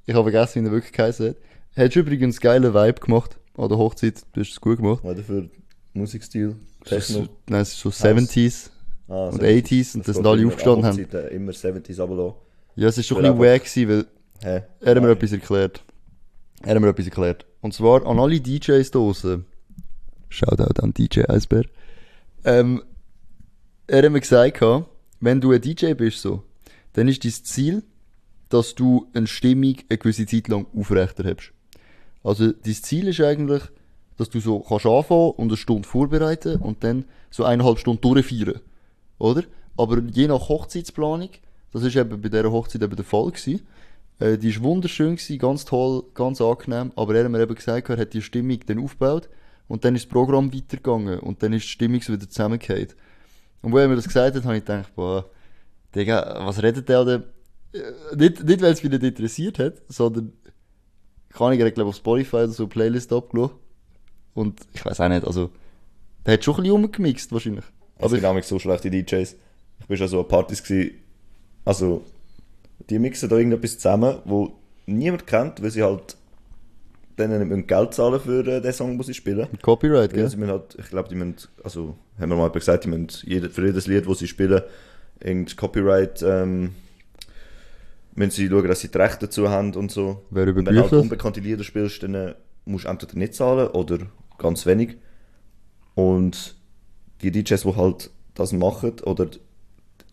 ich 0.06 0.14
habe 0.14 0.30
vergessen, 0.30 0.62
wie 0.62 0.68
er 0.68 0.72
wirklich 0.72 0.92
geheißen 0.92 1.28
hat, 1.30 1.36
hat 1.76 1.96
übrigens 1.96 2.40
geile 2.40 2.72
Vibe 2.74 3.00
gemacht 3.00 3.38
an 3.56 3.68
der 3.68 3.78
Hochzeit. 3.78 4.22
Du 4.32 4.40
hast 4.40 4.50
es 4.50 4.60
gut 4.60 4.76
gemacht. 4.78 5.00
Was 5.02 5.20
für 5.20 5.48
Musikstil? 5.94 6.56
Techno? 6.84 7.22
So, 7.22 7.28
nein, 7.48 7.62
es 7.62 7.72
ist 7.72 7.80
so 7.80 7.88
70s. 7.88 8.70
Ah, 9.08 9.28
und 9.28 9.40
70s. 9.42 9.64
80s 9.64 9.94
und 9.94 10.00
Das 10.00 10.06
das 10.06 10.16
sind 10.16 10.26
alle 10.26 10.46
aufgestanden 10.46 10.84
an 10.84 10.92
haben. 10.92 11.02
Hochzeiten 11.04 11.28
Immer 11.34 11.52
70s 11.52 12.00
runterlassen. 12.00 12.36
Ja, 12.76 12.88
es 12.88 12.98
ist 12.98 13.06
schon 13.06 13.24
ein 13.24 13.36
bisschen 13.36 13.38
wack 13.54 13.64
gewesen, 13.64 13.88
weil 13.88 14.06
Hä? 14.42 14.62
er 14.80 14.94
hat 14.94 15.02
mir 15.02 15.10
etwas 15.10 15.32
erklärt. 15.32 15.84
Er 16.62 16.74
hat 16.74 16.80
mir 16.80 16.88
etwas 16.88 17.06
erklärt. 17.06 17.46
Und 17.60 17.74
zwar 17.74 18.06
an 18.06 18.18
alle 18.18 18.40
DJs 18.40 18.90
draussen. 18.90 19.46
Shoutout 20.28 20.82
an 20.82 20.92
DJ 20.94 21.22
Eisbär. 21.28 21.64
Ähm, 22.44 22.82
er 23.86 24.02
hat 24.02 24.12
mir 24.12 24.20
gesagt, 24.20 24.62
wenn 25.20 25.40
du 25.40 25.52
ein 25.52 25.60
DJ 25.60 25.94
bist, 25.94 26.22
so, 26.22 26.44
dann 26.92 27.08
ist 27.08 27.24
dein 27.24 27.32
Ziel, 27.32 27.82
dass 28.48 28.74
du 28.74 29.08
eine 29.14 29.26
Stimmung 29.26 29.76
eine 29.88 29.98
gewisse 29.98 30.26
Zeit 30.26 30.48
lang 30.48 30.66
aufrechterhebst. 30.76 31.52
Also, 32.22 32.52
dein 32.52 32.74
Ziel 32.74 33.08
ist 33.08 33.20
eigentlich, 33.20 33.62
dass 34.16 34.30
du 34.30 34.40
so 34.40 34.60
kannst 34.60 34.86
anfangen 34.86 35.30
und 35.32 35.48
eine 35.48 35.56
Stunde 35.56 35.88
vorbereiten 35.88 36.56
und 36.60 36.84
dann 36.84 37.04
so 37.30 37.44
eineinhalb 37.44 37.78
Stunden 37.78 38.00
durchfeiern. 38.00 38.60
Oder? 39.18 39.44
Aber 39.76 40.00
je 40.00 40.26
nach 40.26 40.48
Hochzeitsplanung, 40.48 41.30
das 41.72 41.82
ist 41.82 41.96
eben 41.96 42.20
bei 42.20 42.28
dieser 42.28 42.50
Hochzeit 42.50 42.82
eben 42.82 42.96
der 42.96 43.04
Fall 43.04 43.30
gewesen, 43.30 43.60
äh, 44.18 44.36
die 44.38 44.50
ist 44.50 44.62
wunderschön 44.62 45.16
gewesen, 45.16 45.38
ganz 45.38 45.64
toll, 45.64 46.04
ganz 46.14 46.40
angenehm, 46.40 46.92
aber 46.96 47.14
er 47.14 47.24
hat 47.24 47.30
mir 47.30 47.40
eben 47.40 47.54
gesagt, 47.54 47.88
er 47.88 47.96
hat 47.96 48.14
die 48.14 48.22
Stimmung 48.22 48.58
dann 48.66 48.78
aufgebaut 48.82 49.28
und 49.68 49.84
dann 49.84 49.94
ist 49.94 50.06
das 50.06 50.10
Programm 50.10 50.52
weitergegangen 50.52 51.20
und 51.20 51.42
dann 51.42 51.52
ist 51.52 51.64
die 51.64 51.68
Stimmung 51.68 52.00
so 52.00 52.12
wieder 52.12 52.28
zusammengefallen. 52.28 52.88
Und 53.62 53.72
wo 53.72 53.78
er 53.78 53.88
mir 53.88 53.96
das 53.96 54.06
gesagt 54.06 54.36
hat, 54.36 54.44
habe 54.44 54.56
ich 54.56 54.64
gedacht, 54.64 54.94
boah, 54.94 55.28
Digga, 55.94 56.46
was 56.46 56.62
redet 56.62 56.88
der 56.88 57.04
denn? 57.04 57.22
Äh, 57.72 58.16
Nicht, 58.16 58.44
nicht 58.44 58.60
weil 58.60 58.72
es 58.72 58.82
mich 58.82 58.92
nicht 58.92 59.02
interessiert 59.02 59.58
hat, 59.58 59.82
sondern, 59.88 60.32
kann 61.30 61.52
ich, 61.52 61.60
er 61.60 61.66
hat, 61.66 61.74
glaube 61.74 61.90
auf 61.90 61.96
Spotify 61.96 62.36
oder 62.36 62.48
so 62.48 62.64
eine 62.64 62.70
Playlist 62.70 63.12
abgelassen. 63.12 63.56
Und 64.34 64.60
ich 64.72 64.84
weiß 64.84 65.00
auch 65.00 65.08
nicht, 65.08 65.26
also, 65.26 65.50
der 66.24 66.34
hat 66.34 66.44
schon 66.44 66.54
ein 66.54 66.62
bisschen 66.62 66.72
rumgemixt, 66.72 67.32
wahrscheinlich. 67.32 67.64
Es 67.96 68.04
Aber 68.04 68.10
sind 68.10 68.24
auch 68.24 68.42
so 68.42 68.58
schlechte 68.58 68.90
DJs. 68.90 69.36
Ich 69.80 69.86
bin 69.86 69.96
schon 69.96 70.08
so 70.08 70.20
an 70.20 70.28
Partys 70.28 70.62
gewesen. 70.62 70.96
Also, 71.64 72.04
die 72.90 72.98
mixen 72.98 73.28
da 73.28 73.36
irgendetwas 73.36 73.78
zusammen, 73.78 74.18
wo 74.24 74.58
niemand 74.86 75.26
kennt, 75.26 75.62
weil 75.62 75.70
sie 75.70 75.82
halt 75.82 76.16
denen 77.18 77.48
nicht 77.48 77.68
Geld 77.68 77.94
zahlen 77.94 78.20
für 78.20 78.46
äh, 78.46 78.60
den 78.60 78.72
Song, 78.72 78.96
den 78.96 79.02
sie 79.02 79.14
spielen. 79.14 79.48
mit 79.50 79.62
Copyright, 79.62 80.16
Ja, 80.16 80.28
sie 80.28 80.36
müssen 80.36 80.52
halt, 80.52 80.76
ich 80.78 80.88
glaube, 80.88 81.08
die 81.08 81.16
müssen, 81.16 81.48
also, 81.64 81.96
haben 82.18 82.30
wir 82.30 82.36
mal 82.36 82.50
gesagt, 82.50 82.84
die 82.84 82.88
müssen 82.88 83.08
jede, 83.24 83.50
für 83.50 83.66
jedes 83.66 83.86
Lied, 83.86 84.08
das 84.08 84.18
sie 84.18 84.28
spielen, 84.28 84.62
irgendein 85.20 85.56
Copyright, 85.56 86.22
ähm, 86.22 86.74
müssen 88.14 88.30
sie 88.30 88.48
schauen, 88.48 88.68
dass 88.68 88.80
sie 88.80 88.88
die 88.90 88.98
Rechte 88.98 89.26
dazu 89.26 89.48
haben 89.48 89.74
und 89.74 89.90
so. 89.90 90.22
Wer 90.30 90.46
Und 90.46 90.56
wenn 90.56 90.64
du 90.64 90.70
halt 90.70 90.78
überprüft 90.78 91.02
unbekannte 91.02 91.40
Lieder 91.40 91.64
spielst, 91.64 92.02
dann 92.02 92.14
äh, 92.14 92.34
musst 92.64 92.84
du 92.84 92.88
entweder 92.88 93.18
nicht 93.18 93.34
zahlen 93.34 93.68
oder 93.68 93.98
ganz 94.38 94.66
wenig. 94.66 94.96
Und 95.94 96.56
die 97.22 97.30
DJs, 97.32 97.62
die 97.62 97.76
halt 97.76 98.10
das 98.34 98.52
machen 98.52 99.00
oder 99.04 99.28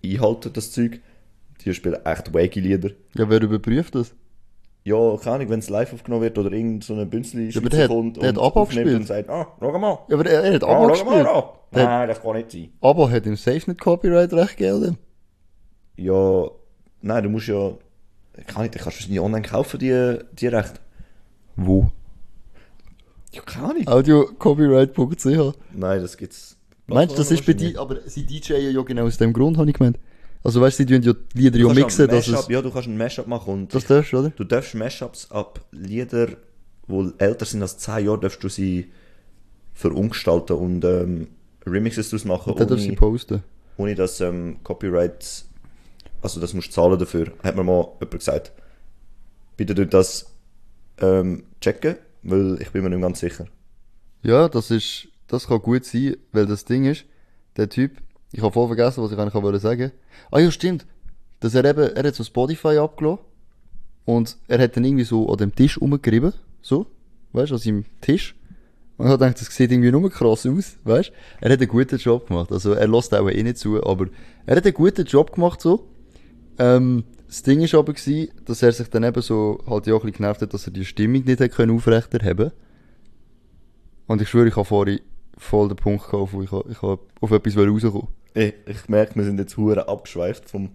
einhalten, 0.03 0.53
das 0.53 0.71
Zeug, 0.71 0.99
die 1.65 1.73
spielen 1.73 2.03
echt 2.05 2.33
wacky 2.33 2.59
Lieder. 2.59 2.91
Ja, 3.15 3.29
wer 3.29 3.41
überprüft 3.41 3.95
das? 3.95 4.13
Ja, 4.83 5.17
keine 5.17 5.35
Ahnung, 5.37 5.49
wenn 5.49 5.59
es 5.59 5.69
live 5.69 5.93
aufgenommen 5.93 6.21
wird 6.21 6.37
oder 6.37 6.51
irgend 6.51 6.83
so 6.83 6.93
ein 6.93 7.09
Bünzli 7.09 7.49
Ja, 7.49 7.59
aber 7.59 7.69
der 7.69 7.83
hat- 7.83 7.87
kommt 7.89 8.17
der 8.21 8.29
hat 8.29 8.37
ABBA 8.37 8.59
aufnimmt 8.61 8.93
und 8.93 9.07
sagt, 9.07 9.29
ah, 9.29 9.47
schau 9.59 9.79
mal. 9.79 9.97
Ja, 10.09 10.15
aber 10.15 10.25
er, 10.29 10.43
er 10.43 10.53
hat 10.53 10.63
Ah, 10.63 10.67
schau 10.67 10.81
mal 10.83 10.89
gespielt. 10.91 11.25
da. 11.25 11.53
Der- 11.73 11.85
Nein, 11.85 12.07
das 12.07 12.21
kann 12.21 12.35
nicht 12.35 12.51
sein. 12.51 12.69
ABBA 12.81 13.09
hat 13.09 13.25
im 13.25 13.35
Safe 13.35 13.63
nicht 13.71 13.79
Copyright-Recht 13.81 14.57
gegeben. 14.57 14.97
Ja, 15.97 16.45
nein, 17.01 17.23
du 17.23 17.29
musst 17.29 17.47
ja, 17.47 17.71
kann 18.45 18.61
nicht, 18.63 18.75
kannst 18.77 18.99
du 18.99 19.03
es 19.05 19.09
nicht 19.09 19.19
online 19.19 19.41
kaufen, 19.41 19.79
die, 19.79 20.19
die 20.33 20.47
Rechte. 20.47 20.79
Wo? 21.55 21.89
Ja, 23.33 23.41
keine 23.41 23.69
Ahnung. 23.69 23.87
Audiocopyright.ch 23.87 25.53
Nein, 25.73 26.01
das 26.01 26.15
gibt's. 26.17 26.57
Meinst 26.87 27.15
du, 27.15 27.17
das 27.17 27.31
ist 27.31 27.45
bei 27.45 27.53
dir, 27.53 27.79
aber 27.79 28.01
sie 28.05 28.23
DJen 28.25 28.71
ja 28.73 28.81
genau 28.83 29.05
aus 29.05 29.17
dem 29.17 29.33
Grund, 29.33 29.57
habe 29.57 29.67
ich 29.69 29.75
gemeint. 29.75 29.97
Also 30.45 30.61
weißt 30.61 30.77
du, 30.79 30.83
sie 30.83 30.93
tun 30.93 31.01
ja 31.01 31.13
die 31.33 31.39
Lieder 31.41 31.57
ja 31.59 31.73
mixen, 31.73 32.07
dass 32.07 32.27
es... 32.27 32.47
Ja, 32.49 32.61
du 32.61 32.69
kannst 32.69 32.87
ein 32.87 32.97
Mashup 32.97 33.25
machen 33.25 33.51
und 33.53 33.73
Das 33.73 33.85
darfst 33.85 34.13
du, 34.13 34.19
oder? 34.19 34.29
du 34.29 34.43
darfst 34.43 34.75
Mashups 34.75 35.31
ab 35.31 35.65
Lieder, 35.71 36.27
die 36.87 37.13
älter 37.17 37.45
sind 37.45 37.63
als 37.63 37.79
10 37.79 38.05
Jahre, 38.05 38.19
darfst 38.19 38.43
du 38.43 38.47
sie 38.49 38.91
verumgestalten 39.73 40.55
und 40.55 40.85
ähm, 40.85 41.27
Remixes 41.65 42.11
daraus 42.11 42.25
machen, 42.25 42.51
Und 42.53 42.59
dann 42.59 42.67
darfst 42.67 42.85
du 42.85 42.89
sie 42.91 42.95
posten. 42.95 43.43
ohne 43.77 43.95
dass 43.95 44.21
ähm, 44.21 44.57
Copyright, 44.63 45.45
also 46.21 46.39
das 46.39 46.53
musst 46.53 46.67
du 46.67 46.71
zahlen 46.73 46.99
dafür, 46.99 47.33
hat 47.43 47.55
mir 47.55 47.63
mal 47.63 47.87
jemand 47.99 48.11
gesagt. 48.11 48.51
Bitte 49.57 49.73
tut 49.73 49.93
das 49.95 50.27
ähm, 50.99 51.43
checken, 51.59 51.95
weil 52.21 52.61
ich 52.61 52.69
bin 52.69 52.83
mir 52.83 52.91
nicht 52.91 53.01
ganz 53.01 53.19
sicher. 53.19 53.47
Ja, 54.21 54.47
das 54.47 54.69
ist, 54.69 55.07
das 55.27 55.47
kann 55.47 55.59
gut 55.61 55.85
sein, 55.85 56.17
weil 56.33 56.45
das 56.45 56.65
Ding 56.65 56.85
ist, 56.85 57.05
der 57.57 57.67
Typ, 57.69 57.97
ich 58.35 58.41
habe 58.41 58.51
voll 58.51 58.67
vergessen, 58.67 59.01
was 59.01 59.13
ich 59.13 59.17
eigentlich 59.17 59.33
wollte 59.33 59.59
sagen. 59.59 59.93
Ah 60.29 60.39
ja, 60.39 60.51
stimmt. 60.51 60.85
Dass 61.39 61.55
er 61.55 61.63
eben, 61.63 61.95
er 61.95 62.03
hat 62.03 62.15
so 62.15 62.23
Spotify 62.23 62.77
abgelassen 62.77 63.23
und 64.03 64.35
er 64.49 64.59
hat 64.59 64.75
dann 64.75 64.83
irgendwie 64.83 65.05
so 65.05 65.29
an 65.29 65.37
dem 65.37 65.55
Tisch 65.55 65.79
rumgerieben, 65.79 66.33
so, 66.61 66.87
weißt 67.31 67.51
du, 67.51 67.55
an 67.55 67.61
seinem 67.61 67.85
Tisch. 68.01 68.35
Und 68.97 69.05
ich 69.05 69.11
hab 69.11 69.19
gedacht, 69.19 69.39
das 69.39 69.47
sieht 69.55 69.71
irgendwie 69.71 69.91
nur 69.91 70.09
krass 70.09 70.45
aus, 70.45 70.77
weißt 70.83 71.13
Er 71.39 71.51
hat 71.51 71.59
einen 71.59 71.69
guten 71.69 71.97
Job 71.97 72.27
gemacht, 72.27 72.51
also 72.51 72.73
er 72.73 72.87
lässt 72.89 73.13
auch 73.13 73.29
eh 73.29 73.41
nicht 73.41 73.57
zu, 73.57 73.81
aber 73.81 74.07
er 74.45 74.57
hat 74.57 74.65
einen 74.65 74.73
guten 74.73 75.05
Job 75.05 75.33
gemacht, 75.33 75.61
so. 75.61 75.87
Ähm, 76.59 77.05
das 77.27 77.41
Ding 77.41 77.61
ist 77.61 77.73
aber 77.73 77.93
gewesen, 77.93 78.31
dass 78.43 78.61
er 78.63 78.73
sich 78.73 78.89
dann 78.89 79.03
eben 79.03 79.21
so 79.21 79.63
halt 79.65 79.87
ja 79.87 79.93
ein 79.93 80.01
bisschen 80.01 80.17
genervt 80.17 80.41
hat, 80.41 80.53
dass 80.53 80.67
er 80.67 80.73
die 80.73 80.85
Stimmung 80.85 81.23
nicht 81.23 81.39
hat 81.39 81.51
können 81.51 81.71
und 84.07 84.21
ich 84.21 84.29
schwöre, 84.29 84.47
ich 84.47 84.55
habe 84.55 84.65
vorhin 84.65 84.99
voll 85.37 85.69
den 85.69 85.77
Punkt 85.77 86.09
gehabt, 86.09 86.33
wo 86.33 86.41
ich, 86.41 86.51
ich 86.51 86.81
hab 86.81 86.99
auf 87.21 87.31
etwas 87.31 87.57
rauskommen 87.57 88.07
Ich, 88.35 88.53
ich 88.67 88.87
merke, 88.89 89.15
wir 89.15 89.23
sind 89.23 89.39
jetzt 89.39 89.57
hure 89.57 89.87
abgeschweift 89.87 90.49
vom 90.49 90.69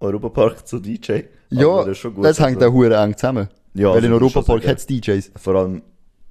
Europapark 0.00 0.66
zu 0.66 0.78
DJ. 0.78 1.20
Ja, 1.50 1.78
das, 1.78 1.88
ist 1.92 1.98
schon 1.98 2.14
gut, 2.14 2.26
also- 2.26 2.44
hängt 2.44 2.62
auch 2.62 2.72
hure 2.72 2.94
eng 2.96 3.16
zusammen. 3.16 3.48
Ja, 3.74 3.88
Weil 3.88 3.94
also 3.96 4.06
in 4.08 4.12
Europapark 4.14 4.66
hat 4.66 4.78
es 4.78 4.86
DJs. 4.86 5.32
Vor 5.36 5.54
allem 5.54 5.82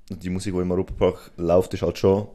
die 0.09 0.29
Musik, 0.29 0.53
die 0.53 0.59
im 0.61 0.71
Europapark 0.71 1.31
läuft, 1.37 1.73
ist 1.73 1.81
halt 1.83 1.97
schon 1.97 2.27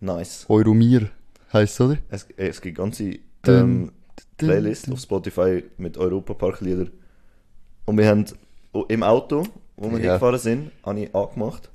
nice. 0.00 0.44
Euromir 0.48 1.08
heisst 1.52 1.80
oder? 1.80 1.96
Es, 2.10 2.26
es 2.36 2.60
gibt 2.60 2.76
ganze 2.78 3.18
ähm, 3.46 3.92
Playlists 4.36 4.90
auf 4.90 5.00
Spotify 5.00 5.64
mit 5.78 5.96
Europapark-Lieder. 5.96 6.86
Und 7.86 7.96
wir 7.98 8.06
haben 8.08 8.24
o- 8.72 8.84
im 8.88 9.02
Auto, 9.02 9.44
wo 9.76 9.90
wir 9.90 9.98
Ja. 9.98 10.04
hingefahren 10.12 10.38
sind, 10.38 10.70
habe 10.84 11.00
ich 11.00 11.14
angemacht 11.14 11.70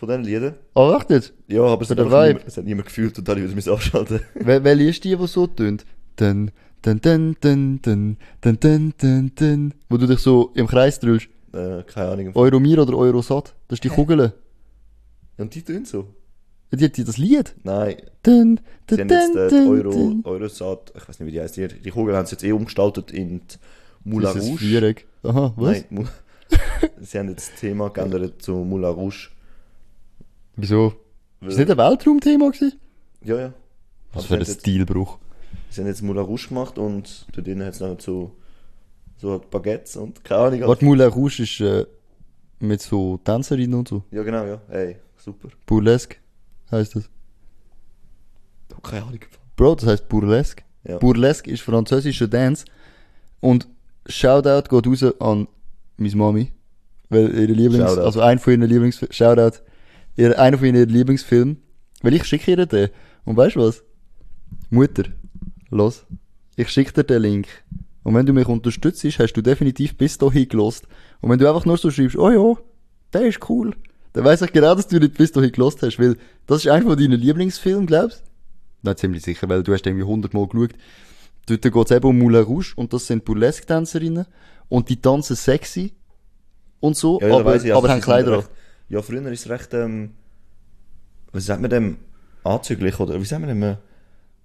von 0.00 0.08
diesen 0.08 0.24
Liedern. 0.24 0.54
Ah, 0.74 0.96
echt 0.96 1.10
jetzt? 1.10 1.32
Ja, 1.46 1.62
aber 1.62 1.82
es 1.82 1.90
hat, 1.90 2.00
einfach 2.00 2.24
niemand, 2.26 2.46
es 2.46 2.56
hat 2.56 2.64
niemand 2.64 2.86
gefühlt 2.86 3.16
und 3.18 3.28
dann 3.28 3.36
habe 3.36 3.46
ich 3.46 3.54
müssen 3.54 3.72
abschalten. 3.72 4.20
Wel 4.34 4.64
welche 4.64 4.84
ist 4.84 5.04
die, 5.04 5.14
die 5.14 5.26
so 5.26 5.46
tönt? 5.46 5.84
Dun, 6.16 6.50
dun, 6.82 7.00
dun, 7.00 7.36
dun, 7.40 7.78
dun, 7.82 8.16
dun, 8.40 8.58
dun, 8.60 8.94
dun, 8.98 9.32
dun. 9.38 9.74
Wo 9.90 9.96
du 9.98 10.06
dich 10.06 10.18
so 10.20 10.50
im 10.54 10.66
Kreis 10.66 10.98
drüllst. 11.00 11.28
äh, 11.52 11.82
keine 11.82 12.08
Ahnung. 12.12 12.30
Euromir 12.34 12.78
oder 12.80 12.96
Eurosat? 12.96 13.54
Das 13.68 13.76
ist 13.76 13.84
die 13.84 13.90
Kugel. 13.90 14.32
Und 15.36 15.54
die 15.54 15.62
tun 15.62 15.84
so. 15.84 16.06
Die 16.72 16.84
hat 16.84 16.96
die 16.96 17.04
das 17.04 17.18
Lied. 17.18 17.54
Nein, 17.64 17.96
Dun, 18.22 18.60
sie 18.88 18.96
dun, 18.96 19.00
haben 19.00 19.10
jetzt 19.10 19.36
äh, 19.36 19.48
dun, 19.50 19.76
die 19.76 19.82
dun, 19.82 20.22
Euro. 20.24 20.30
Eurosat, 20.34 20.92
ich 20.96 21.08
weiß 21.08 21.20
nicht, 21.20 21.26
wie 21.28 21.32
die 21.32 21.40
heißt. 21.40 21.56
Die, 21.56 21.68
die 21.68 21.90
Kugel 21.90 22.16
haben 22.16 22.26
sie 22.26 22.32
jetzt 22.36 22.44
eh 22.44 22.52
umgestaltet 22.52 23.10
in 23.10 23.42
Moulin 24.04 24.28
Rouge. 24.30 24.56
Viereck. 24.58 25.06
Aha, 25.24 25.52
was? 25.56 25.84
Nein, 25.90 26.08
sie 27.02 27.18
haben 27.18 27.28
jetzt 27.28 27.52
das 27.52 27.60
Thema 27.60 27.90
geändert 27.90 28.40
zu 28.40 28.52
Moulin 28.52 28.90
Rouge. 28.90 29.28
Wieso? 30.56 30.94
Ist 31.40 31.52
das 31.52 31.56
nicht 31.58 31.70
ein 31.70 31.78
Weltraumthema 31.78 32.50
gewesen? 32.50 32.78
Ja, 33.22 33.38
ja. 33.38 33.52
Was 34.12 34.22
sie 34.22 34.28
für 34.28 34.36
ein 34.36 34.46
Stilbruch. 34.46 35.18
Sie 35.70 35.80
haben 35.80 35.88
jetzt 35.88 36.02
Moulin 36.02 36.24
Rouge 36.24 36.48
gemacht 36.48 36.78
und 36.78 37.26
dort 37.32 37.46
drinnen 37.46 37.66
hat 37.66 37.74
es 37.74 37.80
noch 37.80 38.00
so, 38.00 38.32
so 39.16 39.40
Baguettes 39.50 39.96
und 39.96 40.24
keine 40.24 40.40
Ahnung. 40.40 40.60
Warte, 40.62 40.84
Moulin 40.84 41.08
Rouge 41.08 41.42
ist 41.42 41.60
äh, 41.60 41.86
mit 42.58 42.82
so 42.82 43.18
Tänzerinnen 43.18 43.78
und 43.78 43.88
so. 43.88 44.02
Ja, 44.10 44.22
genau, 44.22 44.44
ja. 44.44 44.60
Hey, 44.68 44.96
super. 45.16 45.48
Burlesque 45.66 46.16
heisst 46.70 46.96
das. 46.96 47.08
Keine 48.82 49.04
Ahnung. 49.04 49.20
Bro, 49.56 49.76
das 49.76 49.86
heisst 49.86 50.08
Burlesque. 50.08 50.64
Ja. 50.84 50.98
Burlesque 50.98 51.50
ist 51.50 51.62
französischer 51.62 52.28
Dance. 52.28 52.64
Und 53.40 53.68
Shoutout 54.06 54.68
geht 54.68 54.86
raus 54.86 55.14
an 55.20 55.48
meine 55.96 56.16
Mami. 56.16 56.52
Weil 57.08 57.28
ihre 57.30 57.52
Lieblings... 57.52 57.90
Shoutout. 57.90 58.02
Also 58.02 58.20
ein 58.20 58.38
von 58.38 58.52
ihren 58.52 58.68
Lieblingsfilmen... 58.68 59.12
Shoutout. 59.12 59.58
Ihr, 60.16 60.38
einer 60.38 60.58
von 60.58 60.66
ihren 60.66 60.88
Lieblingsfilmen. 60.88 61.58
Weil 62.02 62.14
ich 62.14 62.24
schicke 62.24 62.50
ihr 62.52 62.66
den. 62.66 62.88
Und 63.24 63.36
weißt 63.36 63.56
du 63.56 63.60
was? 63.60 63.82
Mutter, 64.70 65.04
los. 65.70 66.06
Ich 66.56 66.68
schicke 66.68 66.92
dir 66.92 67.04
den 67.04 67.22
Link. 67.22 67.48
Und 68.02 68.14
wenn 68.14 68.26
du 68.26 68.32
mich 68.32 68.48
unterstützt, 68.48 69.04
hast 69.04 69.32
du 69.34 69.42
definitiv 69.42 69.96
bis 69.96 70.18
dahin 70.18 70.48
gelost. 70.48 70.86
Und 71.20 71.30
wenn 71.30 71.38
du 71.38 71.48
einfach 71.48 71.66
nur 71.66 71.76
so 71.76 71.90
schreibst, 71.90 72.16
oh 72.16 72.30
ja, 72.30 72.60
der 73.12 73.26
ist 73.26 73.48
cool, 73.48 73.74
dann 74.12 74.24
weiss 74.24 74.42
ich 74.42 74.52
genau, 74.52 74.74
dass 74.74 74.88
du 74.88 74.98
nicht 74.98 75.14
bis 75.14 75.32
dahin 75.32 75.52
gelost 75.52 75.82
hast, 75.82 75.98
weil 75.98 76.16
das 76.46 76.64
ist 76.64 76.70
einer 76.70 76.86
von 76.86 76.98
deinen 76.98 77.20
Lieblingsfilmen, 77.20 77.86
glaubst 77.86 78.20
du? 78.20 78.24
Nein, 78.82 78.96
ziemlich 78.96 79.22
sicher, 79.22 79.48
weil 79.48 79.62
du 79.62 79.72
hast 79.72 79.86
irgendwie 79.86 80.04
hundertmal 80.04 80.48
geschaut. 80.48 80.70
Dort 81.46 81.62
geht 81.62 81.74
es 81.76 81.90
eben 81.90 82.06
um 82.06 82.18
Moulin 82.18 82.42
Rouge 82.42 82.72
und 82.76 82.92
das 82.92 83.06
sind 83.06 83.24
Burlesque-Tänzerinnen 83.24 84.26
und 84.68 84.88
die 84.88 85.00
tanzen 85.00 85.36
sexy 85.36 85.92
und 86.80 86.96
so, 86.96 87.20
Ja, 87.20 87.36
aber, 87.36 87.56
ich, 87.56 87.62
also 87.62 87.76
aber 87.76 87.88
sie 87.88 87.92
haben 87.92 88.00
Kleider 88.00 88.38
an. 88.38 88.44
Ja, 88.90 89.00
früher 89.02 89.24
ist 89.30 89.46
es 89.46 89.48
recht, 89.48 89.72
ähm, 89.72 90.10
was 91.32 91.46
sagt 91.46 91.60
man 91.62 91.70
dem? 91.70 91.96
Anzüglich 92.44 92.98
oder 93.00 93.18
wie 93.20 93.24
sagt 93.24 93.40
man 93.40 93.48
dem? 93.48 93.62
äh, 93.62 93.76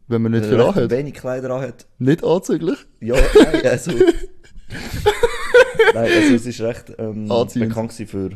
Wenn 0.08 0.22
man 0.22 0.32
nicht 0.34 0.46
viel 0.46 0.62
anhat. 0.62 0.90
wenig 0.92 1.16
Kleider 1.16 1.50
anhat. 1.50 1.88
Nicht 1.98 2.24
anzüglich. 2.24 2.78
Ja, 3.02 3.16
nein, 3.16 3.66
also. 3.66 3.92
nein, 5.94 6.12
also 6.12 6.36
es 6.36 6.46
ist 6.46 6.62
recht 6.62 6.94
ähm, 6.98 7.32
Anziehend. 7.32 7.70
bekannt 7.70 7.94
für, 7.94 8.32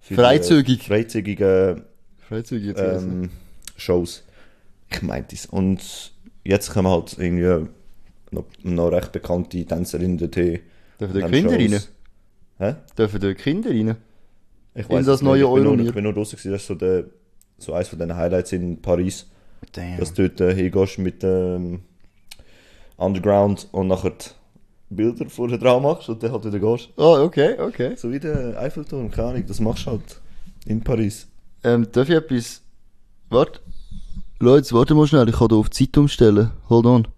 für 0.00 0.14
Freizügig. 0.14 0.80
Die, 0.80 0.84
äh, 0.84 0.88
freizügige 0.88 1.82
Freizügig 2.28 2.66
jetzt 2.66 2.80
ähm, 2.80 3.22
ähm, 3.24 3.30
Shows. 3.76 4.24
Ich 4.90 5.02
meinte 5.02 5.34
es. 5.34 5.46
Und 5.46 6.12
jetzt 6.44 6.70
kommen 6.72 6.88
halt 6.88 7.16
irgendwie 7.18 7.68
noch, 8.32 8.44
noch 8.62 8.88
recht 8.92 9.12
bekannte 9.12 9.64
Tänzerinnen 9.64 10.18
dorthin. 10.18 10.60
Dürfen 11.00 11.20
da 11.20 11.28
Kinder 11.28 11.50
Shows. 11.58 11.88
rein? 12.58 12.60
Hä? 12.74 12.74
Dürfen 12.98 13.20
da 13.20 13.34
Kinder 13.34 13.70
rein? 13.70 13.96
Ich 14.76 14.90
In 14.90 14.96
weiss 14.96 15.06
das 15.06 15.22
neue 15.22 15.38
ich 15.38 15.44
bin 15.44 15.62
nur, 15.62 15.66
Euronier. 15.70 15.86
ich 15.86 15.94
bin 15.94 16.04
nur 16.04 16.12
gewesen, 16.12 16.52
das 16.52 16.60
ist 16.60 16.66
so, 16.66 16.74
der, 16.74 17.04
so 17.58 17.72
eines 17.72 17.88
von 17.88 17.98
den 17.98 18.14
Highlights 18.14 18.52
in 18.52 18.80
Paris. 18.82 19.26
Damn. 19.72 19.98
Dass 19.98 20.12
du 20.12 20.28
dort 20.28 20.40
äh, 20.42 20.54
hingehst 20.54 20.98
mit 20.98 21.24
ähm, 21.24 21.80
Underground 22.98 23.68
und 23.72 23.88
nachher 23.88 24.12
die 24.90 24.94
Bilder 24.94 25.28
vorher 25.30 25.56
dran 25.56 25.82
machst 25.82 26.10
und 26.10 26.22
dann 26.22 26.32
halt 26.32 26.44
wieder 26.44 26.58
gehst. 26.58 26.90
Oh, 26.96 27.16
okay, 27.20 27.58
okay. 27.58 27.96
So 27.96 28.12
wie 28.12 28.20
der 28.20 28.60
Eiffelturm, 28.60 29.10
keine 29.10 29.28
Ahnung, 29.28 29.44
das 29.46 29.60
machst 29.60 29.86
du 29.86 29.92
halt 29.92 30.20
in 30.66 30.82
Paris. 30.84 31.26
Ähm, 31.64 31.88
darf 31.90 32.08
ich 32.08 32.14
etwas... 32.14 32.60
Warte. 33.30 33.60
Leute, 34.38 34.74
warte 34.74 34.94
mal 34.94 35.06
schnell, 35.06 35.28
ich 35.28 35.36
kann 35.36 35.48
da 35.48 35.56
auf 35.56 35.70
die 35.70 35.86
Zeit 35.86 35.96
umstellen. 35.96 36.50
Hold 36.68 36.84
on. 36.86 37.08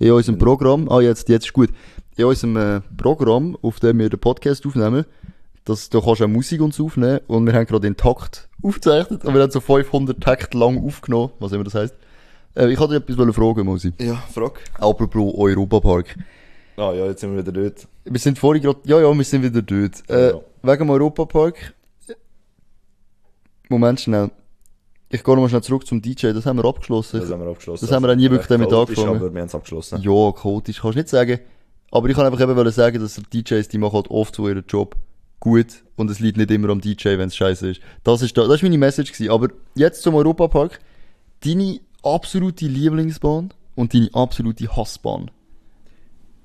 In 0.00 0.10
unserem 0.10 0.38
Programm... 0.38 0.88
Ah, 0.90 1.00
jetzt, 1.00 1.28
jetzt 1.28 1.46
ist 1.46 1.52
gut. 1.52 1.70
In 2.16 2.24
unserem 2.24 2.56
äh, 2.56 2.80
Programm, 2.96 3.56
auf 3.62 3.78
dem 3.78 4.00
wir 4.00 4.10
den 4.10 4.18
Podcast 4.18 4.66
aufnehmen, 4.66 5.04
das, 5.64 5.90
da 5.90 6.00
kannst 6.00 6.20
du 6.20 6.24
auch 6.24 6.28
Musik 6.28 6.60
uns 6.60 6.80
aufnehmen 6.80 7.20
und 7.26 7.46
wir 7.46 7.52
haben 7.52 7.66
gerade 7.66 7.82
den 7.82 7.96
Takt 7.96 8.48
aufgezeichnet 8.62 9.24
und 9.24 9.34
wir 9.34 9.42
haben 9.42 9.50
so 9.50 9.60
500 9.60 10.20
Takte 10.20 10.58
lang 10.58 10.84
aufgenommen, 10.84 11.30
was 11.38 11.52
immer 11.52 11.64
das 11.64 11.74
heisst. 11.74 11.94
Äh, 12.56 12.72
ich 12.72 12.78
dich 12.78 12.90
etwas 12.90 13.34
fragen, 13.36 13.64
Mosi. 13.64 13.92
Ja, 14.00 14.14
frag. 14.32 14.60
Apropos 14.78 15.34
Europapark. 15.36 16.16
Ah 16.76 16.92
ja, 16.92 17.06
jetzt 17.06 17.20
sind 17.20 17.34
wir 17.34 17.46
wieder 17.46 17.52
dort. 17.52 17.86
Wir 18.04 18.18
sind 18.18 18.38
vorhin 18.38 18.62
gerade, 18.62 18.80
ja, 18.84 19.00
ja, 19.00 19.12
wir 19.14 19.24
sind 19.24 19.42
wieder 19.42 19.62
dort. 19.62 20.08
Äh, 20.08 20.30
Ja. 20.30 20.40
Wegen 20.62 20.78
dem 20.78 20.90
Europapark. 20.90 21.74
Moment 23.68 24.00
schnell. 24.00 24.30
Ich 25.12 25.24
gehe 25.24 25.34
nochmal 25.34 25.48
schnell 25.48 25.62
zurück 25.62 25.86
zum 25.86 26.00
DJ, 26.00 26.28
das 26.32 26.46
haben 26.46 26.56
wir 26.58 26.64
abgeschlossen. 26.64 27.20
Das 27.20 27.30
haben 27.30 27.40
wir 27.40 27.48
abgeschlossen. 27.50 27.84
Das 27.86 27.94
haben 27.94 28.02
wir 28.04 28.10
auch 28.10 28.16
nie 28.16 28.30
wirklich 28.30 28.46
damit 28.46 28.72
angefangen. 28.72 29.16
Aber 29.16 29.34
wir 29.34 29.40
haben 29.40 29.46
es 29.48 29.54
abgeschlossen. 29.54 30.00
Ja, 30.02 30.32
chaotisch 30.32 30.80
kannst 30.80 30.94
du 30.96 31.00
nicht 31.00 31.08
sagen. 31.08 31.40
Aber 31.90 32.08
ich 32.08 32.14
kann 32.14 32.26
einfach 32.26 32.40
eben 32.40 32.70
sagen, 32.70 33.00
dass 33.00 33.20
die 33.32 33.42
DJs, 33.42 33.68
die 33.68 33.78
machen 33.78 33.94
halt 33.94 34.10
oft 34.10 34.34
so 34.34 34.48
ihren 34.48 34.64
Job. 34.68 34.94
Gut 35.40 35.82
und 35.96 36.10
es 36.10 36.20
liegt 36.20 36.36
nicht 36.36 36.50
immer 36.50 36.68
am 36.68 36.80
DJ, 36.80 37.16
wenn 37.18 37.28
es 37.28 37.36
scheiße 37.36 37.70
ist. 37.70 37.80
Das 38.04 38.22
ist, 38.22 38.36
da, 38.36 38.42
das 38.46 38.56
ist 38.56 38.62
meine 38.62 38.78
Message 38.78 39.12
gewesen. 39.12 39.30
Aber 39.32 39.48
jetzt 39.74 40.02
zum 40.02 40.14
Europapark. 40.14 40.78
Deine 41.44 41.80
absolute 42.02 42.66
Lieblingsbahn 42.66 43.52
und 43.74 43.94
deine 43.94 44.10
absolute 44.12 44.76
Hassbahn. 44.76 45.30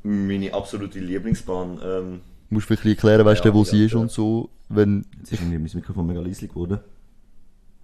Meine 0.04 0.54
absolute 0.54 1.00
Lieblingsbahn, 1.00 1.80
ähm, 1.84 2.22
Musst 2.50 2.70
du 2.70 2.76
vielleicht 2.78 2.98
erklären, 3.04 3.26
weißt 3.26 3.44
du, 3.44 3.50
Ja, 3.50 3.54
wo 3.56 3.60
ja, 3.60 3.66
sie 3.66 3.86
ist 3.86 3.94
ja. 3.94 4.00
und 4.00 4.12
so. 4.12 4.50
Wenn, 4.70 5.06
jetzt 5.20 5.34
ist 5.34 5.42
irgendwie 5.42 5.58
mein 5.58 5.72
Mikrofon 5.74 6.06
mega 6.08 6.22
leislich 6.22 6.50
geworden. 6.50 6.80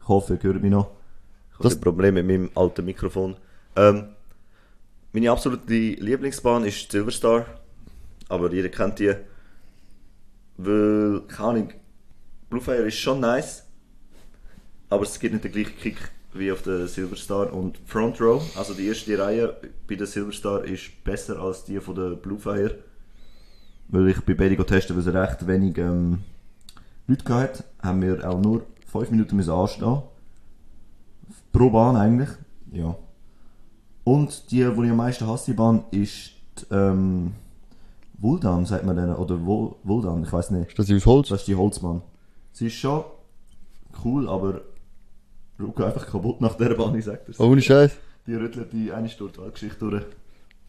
Ich 0.02 0.08
hoffe, 0.08 0.36
ihr 0.36 0.44
hört 0.44 0.62
mich 0.62 0.72
noch. 0.72 0.92
Ich 1.50 1.54
habe 1.56 1.64
Das- 1.64 1.76
ein 1.76 1.82
Problem 1.82 2.14
mit 2.14 2.28
meinem 2.28 2.50
alten 2.56 2.86
Mikrofon. 2.86 3.36
Ähm, 3.76 4.06
meine 5.14 5.32
absolute 5.32 5.74
Lieblingsbahn 5.74 6.64
ist 6.64 6.92
Silverstar. 6.92 7.46
Aber 8.30 8.54
jeder 8.54 8.70
kennt 8.70 9.00
die. 9.00 9.14
Weil, 10.58 11.22
keine 11.28 11.50
Ahnung, 11.50 11.74
Bluefire 12.50 12.88
ist 12.88 12.98
schon 12.98 13.20
nice. 13.20 13.64
Aber 14.90 15.04
es 15.04 15.20
gibt 15.20 15.34
nicht 15.34 15.46
den 15.46 15.52
gleichen 15.52 15.78
Kick 15.78 15.98
wie 16.34 16.52
auf 16.52 16.62
der 16.62 16.88
Silverstar. 16.88 17.54
Und 17.54 17.78
Front 17.86 18.20
Row, 18.22 18.44
also 18.58 18.74
die 18.74 18.88
erste 18.88 19.18
Reihe 19.18 19.56
bei 19.88 19.96
der 19.96 20.08
Silverstar, 20.08 20.64
ist 20.66 21.04
besser 21.04 21.40
als 21.40 21.64
die 21.64 21.80
von 21.80 21.96
der 21.96 22.16
Bluefire. 22.16 22.80
Weil 23.88 24.10
ich 24.10 24.22
bei 24.22 24.34
beiden 24.34 24.66
testen, 24.66 24.96
weil 24.96 25.08
es 25.08 25.14
recht 25.14 25.48
wenig 25.48 25.78
ähm, 25.78 26.20
Leute 27.08 27.24
gehabt 27.24 27.64
haben 27.82 28.02
wir 28.02 28.30
auch 28.30 28.40
nur 28.40 28.66
5 28.92 29.12
Minuten 29.12 29.36
müssen 29.36 29.52
anstehen. 29.52 30.02
Pro 31.52 31.70
Bahn 31.70 31.96
eigentlich. 31.96 32.30
Ja. 32.72 32.96
Und 34.04 34.52
die, 34.52 34.58
die 34.58 34.64
ich 34.64 34.92
am 34.92 34.96
meisten 34.96 35.28
hasse, 35.28 35.52
die 35.52 35.58
Bahn, 35.58 35.84
ist 35.92 36.32
die, 36.58 36.74
ähm, 36.74 37.34
Vuldan, 38.22 38.66
sagt 38.66 38.86
man 38.86 38.96
denen. 38.96 39.16
Oder 39.16 39.40
Vuldan, 39.44 40.24
ich 40.24 40.32
weiß 40.32 40.52
nicht. 40.52 40.70
ist 40.70 40.80
das 40.80 40.92
aus 40.92 41.06
Holz? 41.06 41.30
Das 41.30 41.42
ist 41.42 41.48
die 41.48 41.56
Holzbahn. 41.56 42.02
Sie 42.52 42.68
ist 42.68 42.76
schon 42.76 43.04
cool, 44.06 44.30
aber 44.30 44.62
ruckt 45.60 45.82
einfach 45.82 46.06
kaputt 46.06 46.42
nach 46.42 46.56
dieser 46.56 46.76
Bahn, 46.76 46.96
ich 46.96 47.06
sag 47.06 47.26
dir's. 47.26 47.40
Ohne 47.40 47.62
Scheiß. 47.62 47.92
Die 48.28 48.36
rüttelt 48.36 48.72
die 48.74 48.92
eine 48.92 49.10
Stunde 49.10 49.34
die 49.36 49.42
Weltgeschichte 49.42 49.90
durch. 49.90 50.04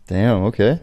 Damn, 0.06 0.44
okay. 0.44 0.78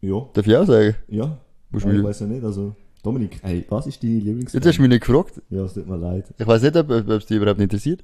Ja. 0.00 0.26
Darf 0.32 0.46
ich 0.46 0.56
auch 0.56 0.66
sagen? 0.66 0.94
Ja. 1.08 1.38
Musst 1.70 1.86
Aber 1.86 1.94
du 1.94 2.00
ich 2.00 2.04
weiß 2.04 2.20
ja 2.20 2.26
nicht, 2.26 2.44
also... 2.44 2.74
Dominik, 3.02 3.38
hey, 3.42 3.66
was 3.68 3.86
ist 3.86 4.02
deine 4.02 4.14
Lieblingsbahn? 4.14 4.60
Jetzt 4.60 4.66
hast 4.66 4.78
du 4.78 4.82
mich 4.82 4.90
nicht 4.90 5.04
gefragt. 5.04 5.42
Ja, 5.50 5.64
es 5.64 5.74
tut 5.74 5.86
mir 5.86 5.96
leid. 5.96 6.24
Ich 6.38 6.46
weiß 6.46 6.62
nicht, 6.62 6.76
ob, 6.76 6.90
ob 6.90 7.08
es 7.08 7.26
dich 7.26 7.36
überhaupt 7.36 7.60
interessiert. 7.60 8.02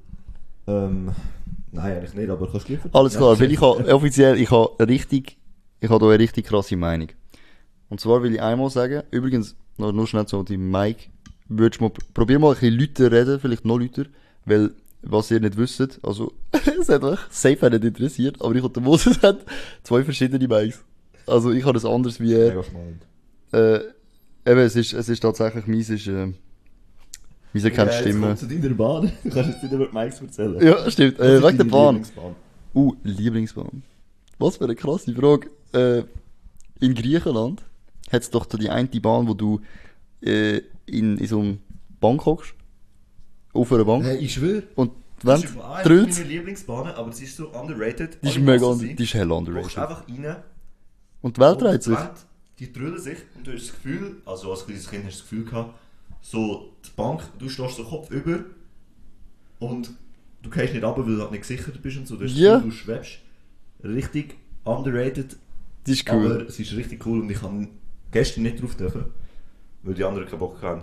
Ähm, 0.66 1.10
nein, 1.72 1.96
eigentlich 1.96 2.14
nicht, 2.14 2.28
aber 2.28 2.50
kannst 2.50 2.68
du 2.68 2.76
gleich 2.76 2.94
Alles 2.94 3.16
klar, 3.16 3.32
Ja, 3.34 3.40
weil 3.40 3.50
ich 3.50 3.60
habe 3.60 3.94
offiziell, 3.94 4.38
ich 4.38 4.50
habe 4.50 4.86
richtig, 4.86 5.38
ich 5.80 5.88
habe 5.90 6.04
da 6.04 6.10
eine 6.10 6.18
richtig 6.18 6.46
krasse 6.46 6.76
Meinung. 6.76 7.08
Und 7.88 8.00
zwar 8.00 8.22
will 8.22 8.34
ich 8.34 8.42
einmal 8.42 8.70
sagen, 8.70 9.02
übrigens, 9.10 9.56
noch 9.78 9.92
nur 9.92 10.06
schnell 10.06 10.28
so 10.28 10.42
die 10.42 10.56
Mike, 10.56 11.04
würdest 11.48 11.80
du 11.80 11.84
mal, 11.84 11.92
probier 12.14 12.38
mal 12.38 12.54
ein 12.54 12.54
bisschen 12.54 12.78
Leute 12.78 13.10
reden, 13.10 13.40
vielleicht 13.40 13.64
noch 13.64 13.78
Leute, 13.78 14.06
weil, 14.44 14.70
was 15.02 15.30
ihr 15.30 15.40
nicht 15.40 15.56
wisst, 15.56 15.98
also, 16.02 16.32
es 16.80 16.88
hat 16.88 17.02
euch 17.02 17.18
safe 17.30 17.66
auch 17.66 17.70
nicht 17.70 17.84
interessiert, 17.84 18.36
aber 18.40 18.54
ich 18.54 18.62
und 18.62 18.76
der 18.76 18.82
Moses 18.82 19.20
hat 19.22 19.40
zwei 19.82 20.04
verschiedene 20.04 20.46
Mikes. 20.46 20.84
Also, 21.26 21.50
ich 21.50 21.64
habe 21.64 21.74
das 21.74 21.84
anders 21.84 22.20
wie 22.20 22.34
er. 22.34 22.62
Spannend. 22.62 23.06
Äh, 23.52 23.80
eben, 24.50 24.60
es 24.60 24.76
ist, 24.76 24.92
es 24.92 25.08
ist 25.08 25.20
tatsächlich 25.20 25.66
meins, 25.66 25.90
ist, 25.90 26.06
äh, 26.06 26.26
meins 27.52 27.64
erkennt 27.64 27.92
Stimmen. 27.94 28.36
zu 28.36 28.46
deiner 28.46 28.74
Bahn. 28.74 29.12
Du 29.24 29.30
kannst 29.30 29.50
jetzt 29.50 29.62
nicht 29.62 29.72
über 29.72 29.86
die 29.86 29.96
Mikes 29.96 30.20
erzählen. 30.20 30.60
Ja, 30.64 30.90
stimmt, 30.90 31.18
äh, 31.18 31.42
wegen 31.42 31.56
der 31.56 31.64
Bahn. 31.64 31.96
Lieblingsbahn? 31.96 32.36
Uh, 32.74 32.94
Lieblingsbahn. 33.02 33.82
Was 34.38 34.56
für 34.56 34.64
eine 34.64 34.76
krasse 34.76 35.12
Frage. 35.14 35.50
Äh, 35.72 36.04
in 36.80 36.94
Griechenland 36.94 37.62
hat 38.10 38.22
es 38.22 38.30
doch 38.30 38.46
da 38.46 38.56
die 38.58 38.70
eine 38.70 38.88
Bahn, 38.88 39.28
wo 39.28 39.34
du 39.34 39.60
äh, 40.22 40.60
in, 40.86 41.18
in 41.18 41.26
so 41.26 41.40
einem 41.40 41.58
Bank 42.00 42.24
hockst. 42.26 42.54
Auf 43.52 43.72
einer 43.72 43.84
Bank. 43.84 44.04
Hey, 44.04 44.18
ich 44.18 44.34
schwöre. 44.34 44.62
Und 44.76 44.92
die 45.22 45.26
Das 45.26 45.44
ist 45.44 45.58
eine 45.60 45.82
drüllt. 45.82 46.12
meiner 46.14 46.24
Lieblingsbahnen, 46.28 46.94
aber 46.94 47.12
sie 47.12 47.24
ist 47.24 47.36
so 47.36 47.48
underrated. 47.48 48.18
Die 48.22 48.28
ist 48.28 48.36
Alle 48.36 48.44
mega 48.44 48.66
hassen 48.68 48.80
under, 48.80 48.94
die 48.94 49.02
ist 49.02 49.14
hell 49.14 49.28
Du 49.28 49.34
underrated. 49.36 49.62
kommst 49.74 49.78
einfach 49.78 50.08
rein. 50.08 50.36
Und 51.22 51.36
die 51.36 51.40
Welt 51.40 51.60
dreht 51.60 51.82
sich. 51.82 51.94
die 51.96 52.00
Wand, 52.02 52.26
Die 52.58 52.72
drüllen 52.72 52.98
sich 52.98 53.18
und 53.36 53.46
du 53.46 53.52
hast 53.52 53.66
das 53.68 53.72
Gefühl, 53.74 54.16
also 54.24 54.50
als 54.52 54.64
kleines 54.66 54.88
Kind 54.88 55.04
hast 55.04 55.16
du 55.18 55.20
das 55.22 55.28
Gefühl 55.30 55.44
gehabt, 55.44 55.74
so 56.22 56.72
die 56.84 56.90
Bank, 56.96 57.22
du 57.38 57.48
stehst 57.48 57.76
so 57.76 57.84
Kopf 57.84 58.10
über 58.10 58.40
und 59.58 59.90
du 60.42 60.50
gehst 60.50 60.72
nicht 60.74 60.84
runter, 60.84 61.06
weil 61.06 61.16
du 61.16 61.20
halt 61.22 61.30
nicht 61.32 61.40
gesichert 61.42 61.82
bist 61.82 61.98
und 61.98 62.06
so. 62.06 62.16
Du 62.16 62.24
hast 62.24 62.32
das 62.32 62.40
Ja. 62.40 62.54
Gefühl, 62.56 62.70
du 62.70 62.76
schwebst. 62.76 63.18
Richtig 63.84 64.36
underrated, 64.64 65.36
Die 65.90 65.94
ist 65.94 66.10
cool. 66.12 66.26
aber 66.26 66.48
es 66.48 66.58
ist 66.60 66.72
richtig 66.76 67.04
cool 67.04 67.20
und 67.20 67.30
ich 67.30 67.42
habe 67.42 67.66
gestern 68.12 68.42
nicht 68.44 68.62
drauf 68.62 68.76
dürfen, 68.76 69.06
weil 69.82 69.94
die 69.94 70.04
anderen 70.04 70.26
keinen 70.28 70.38
Bock 70.38 70.62
haben. 70.62 70.82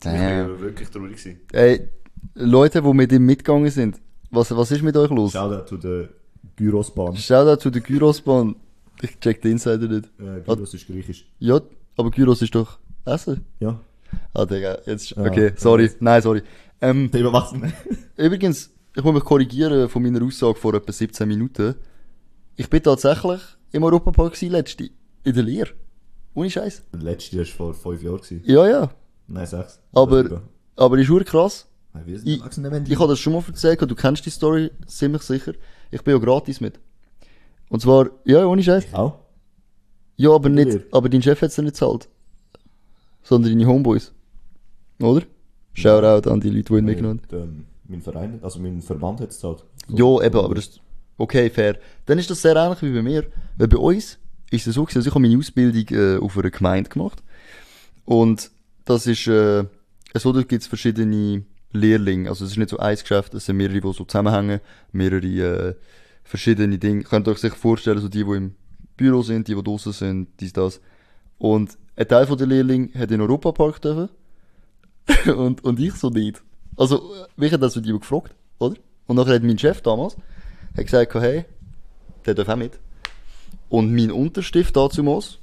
Ich 0.00 0.04
Damn. 0.04 0.50
war 0.50 0.60
wirklich 0.60 0.88
traurig. 0.90 1.16
gewesen. 1.16 1.40
Ey, 1.52 1.88
Leute, 2.34 2.82
die 2.82 2.92
mit 2.92 3.12
ihm 3.12 3.24
mitgegangen 3.26 3.70
sind, 3.70 4.00
was, 4.30 4.54
was 4.54 4.70
ist 4.70 4.82
mit 4.82 4.96
euch 4.96 5.10
los? 5.10 5.32
Shoutout 5.32 5.66
zu 5.66 5.76
der 5.76 6.08
Gyrosbahn. 6.56 7.16
Shoutout 7.16 7.60
zu 7.62 7.70
der 7.70 7.80
Gyrosbahn. 7.80 8.56
Ich 9.02 9.18
check 9.20 9.40
den 9.42 9.52
Insider 9.52 9.86
nicht. 9.86 10.10
Äh, 10.18 10.40
Gyros 10.44 10.74
ist 10.74 10.86
griechisch. 10.86 11.24
Ja, 11.38 11.60
aber 11.96 12.10
Gyros 12.10 12.42
ist 12.42 12.54
doch 12.54 12.78
Essen. 13.04 13.44
Ja. 13.60 13.80
Ah, 14.34 14.44
Digga, 14.44 14.78
jetzt, 14.86 15.10
Ja, 15.10 15.24
okay, 15.24 15.52
sorry. 15.56 15.90
Nein, 16.00 16.22
sorry. 16.22 16.42
Ähm, 16.80 17.10
Thema 17.10 17.52
nicht. 17.52 17.74
Übrigens, 18.16 18.70
ich 18.96 19.04
muss 19.04 19.14
mich 19.14 19.24
korrigieren 19.24 19.88
von 19.88 20.02
meiner 20.02 20.22
Aussage 20.24 20.56
vor 20.56 20.74
etwa 20.74 20.92
17 20.92 21.28
Minuten. 21.28 21.74
Ich 22.56 22.68
bin 22.68 22.82
tatsächlich 22.82 23.40
im 23.72 23.82
Europapark 23.82 24.34
gewesen, 24.34 24.52
letzte. 24.52 24.90
In 25.24 25.34
der 25.34 25.42
Lehre. 25.42 25.70
Ohne 26.34 26.50
Scheiß. 26.50 26.82
Letzte 26.92 27.38
war 27.38 27.44
vor 27.44 27.74
fünf 27.74 28.02
Jahren. 28.02 28.18
Gewesen. 28.18 28.42
Ja, 28.44 28.68
ja. 28.68 28.90
Nein, 29.26 29.46
sechs. 29.46 29.80
Aber, 29.92 30.42
aber 30.76 30.98
ist 30.98 31.10
ur 31.10 31.24
krass. 31.24 31.66
Nein, 31.92 32.04
wie 32.06 32.12
ist 32.12 32.26
Ich, 32.26 32.40
wenn 32.62 32.86
ich 32.86 32.98
habe 32.98 33.08
das 33.08 33.18
schon 33.18 33.32
mal 33.32 33.42
erzählt, 33.46 33.80
du 33.82 33.94
kennst 33.94 34.24
die 34.24 34.30
Story 34.30 34.70
ziemlich 34.86 35.22
sicher. 35.22 35.52
Ich 35.90 36.02
bin 36.02 36.14
ja 36.14 36.20
gratis 36.20 36.60
mit. 36.60 36.78
Und 37.68 37.80
zwar, 37.82 38.10
ja, 38.24 38.46
ohne 38.46 38.62
Scheiß. 38.62 38.94
Auch? 38.94 39.18
Ja, 40.16 40.30
aber 40.30 40.48
nicht, 40.48 40.92
aber 40.92 41.08
dein 41.08 41.22
Chef 41.22 41.40
hat 41.42 41.50
es 41.50 41.58
nicht 41.58 41.74
gezahlt. 41.74 42.08
Sondern 43.22 43.52
deine 43.52 43.66
Homeboys. 43.66 44.12
Oder? 45.00 45.22
Shoutout 45.74 46.28
an 46.28 46.40
die 46.40 46.50
Leute, 46.50 46.72
die 46.72 46.78
ihn 46.78 46.84
mitgenommen 46.84 47.22
haben. 47.30 47.42
Ähm, 47.42 47.64
mein 47.86 48.02
Verein, 48.02 48.38
also 48.42 48.58
mein 48.58 48.82
Verband 48.82 49.20
hat 49.20 49.30
es 49.30 49.36
gezahlt. 49.36 49.64
Ja, 49.88 50.20
eben, 50.22 50.38
aber 50.38 50.54
das, 50.54 50.80
okay, 51.18 51.50
fair. 51.50 51.78
Dann 52.06 52.18
ist 52.18 52.30
das 52.30 52.40
sehr 52.40 52.56
ähnlich 52.56 52.80
wie 52.82 52.92
bei 52.92 53.02
mir. 53.02 53.26
Weil 53.56 53.68
bei 53.68 53.76
uns 53.76 54.18
ist 54.50 54.66
es 54.66 54.74
so 54.74 54.84
gewesen, 54.84 54.98
also 54.98 55.08
ich 55.08 55.14
habe 55.14 55.20
meine 55.20 55.36
Ausbildung 55.36 55.98
äh, 55.98 56.18
auf 56.18 56.38
einer 56.38 56.50
Gemeinde 56.50 56.88
gemacht. 56.88 57.22
Und 58.04 58.50
das 58.84 59.06
ist, 59.06 59.26
äh, 59.26 59.64
so, 60.14 60.32
da 60.32 60.42
gibt 60.42 60.62
es 60.62 60.68
verschiedene 60.68 61.42
Lehrlinge. 61.72 62.30
Also 62.30 62.44
es 62.44 62.52
ist 62.52 62.56
nicht 62.56 62.70
so 62.70 62.78
ein 62.78 62.96
Geschäft, 62.96 63.34
es 63.34 63.44
sind 63.46 63.56
mehrere, 63.56 63.80
die 63.80 63.92
so 63.92 64.04
zusammenhängen, 64.04 64.60
mehrere 64.92 65.26
äh, 65.26 65.74
verschiedene 66.24 66.78
Dinge. 66.78 67.02
Könnt 67.02 67.28
ihr 67.28 67.32
euch 67.32 67.38
sich 67.38 67.54
vorstellen, 67.54 67.98
so 67.98 68.08
die, 68.08 68.24
die 68.24 68.30
im 68.30 68.54
Büro 68.96 69.22
sind, 69.22 69.48
die, 69.48 69.54
die 69.54 69.62
draußen 69.62 69.92
sind, 69.92 70.28
dies, 70.40 70.52
das. 70.52 70.80
Und 71.36 71.76
ein 71.96 72.08
Teil 72.08 72.26
der 72.26 72.46
Lehrling 72.46 72.94
hat 72.94 73.10
in 73.10 73.18
den 73.18 73.20
Europapark 73.22 73.82
dürfen. 73.82 74.08
und, 75.36 75.62
und 75.64 75.80
ich 75.80 75.94
so 75.94 76.10
nicht. 76.10 76.42
Also, 76.76 77.12
mich 77.36 77.52
hat 77.52 77.62
das 77.62 77.74
so 77.74 77.80
die 77.80 77.92
gefragt, 77.92 78.34
oder? 78.58 78.76
Und 79.06 79.16
nachher 79.16 79.34
hat 79.34 79.42
mein 79.42 79.58
Chef 79.58 79.80
damals 79.82 80.16
hat 80.76 80.84
gesagt, 80.84 81.14
hey, 81.14 81.44
der 82.26 82.34
darf 82.34 82.48
auch 82.48 82.56
mit. 82.56 82.78
Und 83.68 83.94
mein 83.94 84.10
Unterstift 84.10 84.76
damals, 84.76 85.38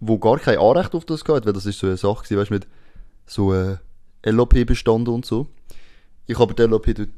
wo 0.00 0.18
gar 0.18 0.38
kein 0.38 0.58
Anrecht 0.58 0.94
auf 0.94 1.04
das 1.04 1.24
gehabt, 1.24 1.46
weil 1.46 1.52
das 1.52 1.66
ist 1.66 1.78
so 1.78 1.86
eine 1.86 1.96
Sache 1.96 2.24
gewesen, 2.24 2.38
weißt 2.38 2.50
mit 2.50 2.66
so 3.26 3.52
äh, 3.52 3.78
LAP 4.22 4.66
bestanden 4.66 5.14
und 5.14 5.26
so. 5.26 5.46
Ich 6.26 6.38
habe 6.38 6.54
die 6.54 6.62
LAP 6.62 6.94
dort 6.94 7.08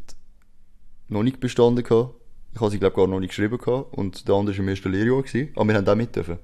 noch 1.08 1.22
nicht 1.22 1.40
bestanden 1.40 1.84
gehabt. 1.84 2.14
Ich 2.54 2.60
habe 2.60 2.70
sie, 2.70 2.78
glaube 2.78 2.96
gar 2.96 3.06
noch 3.06 3.20
nicht 3.20 3.30
geschrieben 3.30 3.58
gehabt. 3.58 3.94
Und 3.94 4.26
der 4.26 4.34
andere 4.34 4.56
war 4.56 4.62
im 4.62 4.68
ersten 4.68 4.92
Lehrjahr 4.92 5.22
gewesen. 5.22 5.50
Aber 5.54 5.68
wir 5.68 5.74
haben 5.74 5.88
auch 5.88 5.94
mit 5.94 6.14
dürfen. 6.14 6.38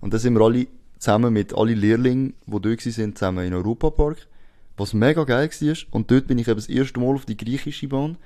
Und 0.00 0.12
dann 0.12 0.20
sind 0.20 0.34
wir 0.34 0.44
alle 0.44 0.66
zusammen 0.98 1.32
mit 1.32 1.54
allen 1.54 1.78
Lehrlingen, 1.78 2.34
die 2.46 2.60
dort 2.60 2.80
sind, 2.80 3.18
zusammen 3.18 3.46
in 3.46 3.54
Europapark. 3.54 4.26
Was 4.76 4.92
mega 4.92 5.24
geil 5.24 5.48
war. 5.48 5.76
Und 5.90 6.10
dort 6.10 6.26
bin 6.26 6.38
ich 6.38 6.48
eben 6.48 6.56
das 6.56 6.68
erste 6.68 7.00
Mal 7.00 7.14
auf 7.14 7.24
die 7.24 7.36
griechische 7.36 7.88
Bahn. 7.88 8.18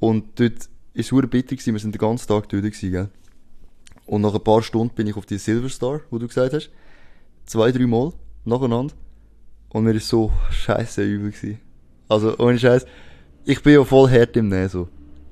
Und 0.00 0.40
dort 0.40 0.68
ist 0.94 1.08
super 1.08 1.26
bitter 1.26 1.56
gewesen. 1.56 1.74
Wir 1.74 1.80
sind 1.80 1.94
den 1.94 1.98
ganzen 1.98 2.28
Tag 2.28 2.48
dort 2.48 2.62
gewesen, 2.62 2.90
gell. 2.90 3.08
Und 4.06 4.22
nach 4.22 4.34
ein 4.34 4.42
paar 4.44 4.62
Stunden 4.62 4.94
bin 4.94 5.06
ich 5.06 5.16
auf 5.16 5.26
die 5.26 5.38
Silver 5.38 5.68
Star, 5.68 6.00
wo 6.10 6.18
du 6.18 6.26
gesagt 6.26 6.52
hast. 6.52 6.70
Zwei, 7.46 7.72
drei 7.72 7.86
Mal 7.86 8.12
nacheinander. 8.44 8.94
Und 9.70 9.84
mir 9.84 9.94
ist 9.94 10.08
so 10.08 10.30
scheiße 10.50 11.02
übel 11.02 11.30
gewesen. 11.30 11.60
Also, 12.08 12.36
ohne 12.38 12.58
Scheiß. 12.58 12.84
Ich 13.44 13.62
bin 13.62 13.74
ja 13.74 13.84
voll 13.84 14.10
hart 14.10 14.36
im 14.36 14.48
Nähen, 14.48 14.68
so. 14.68 14.88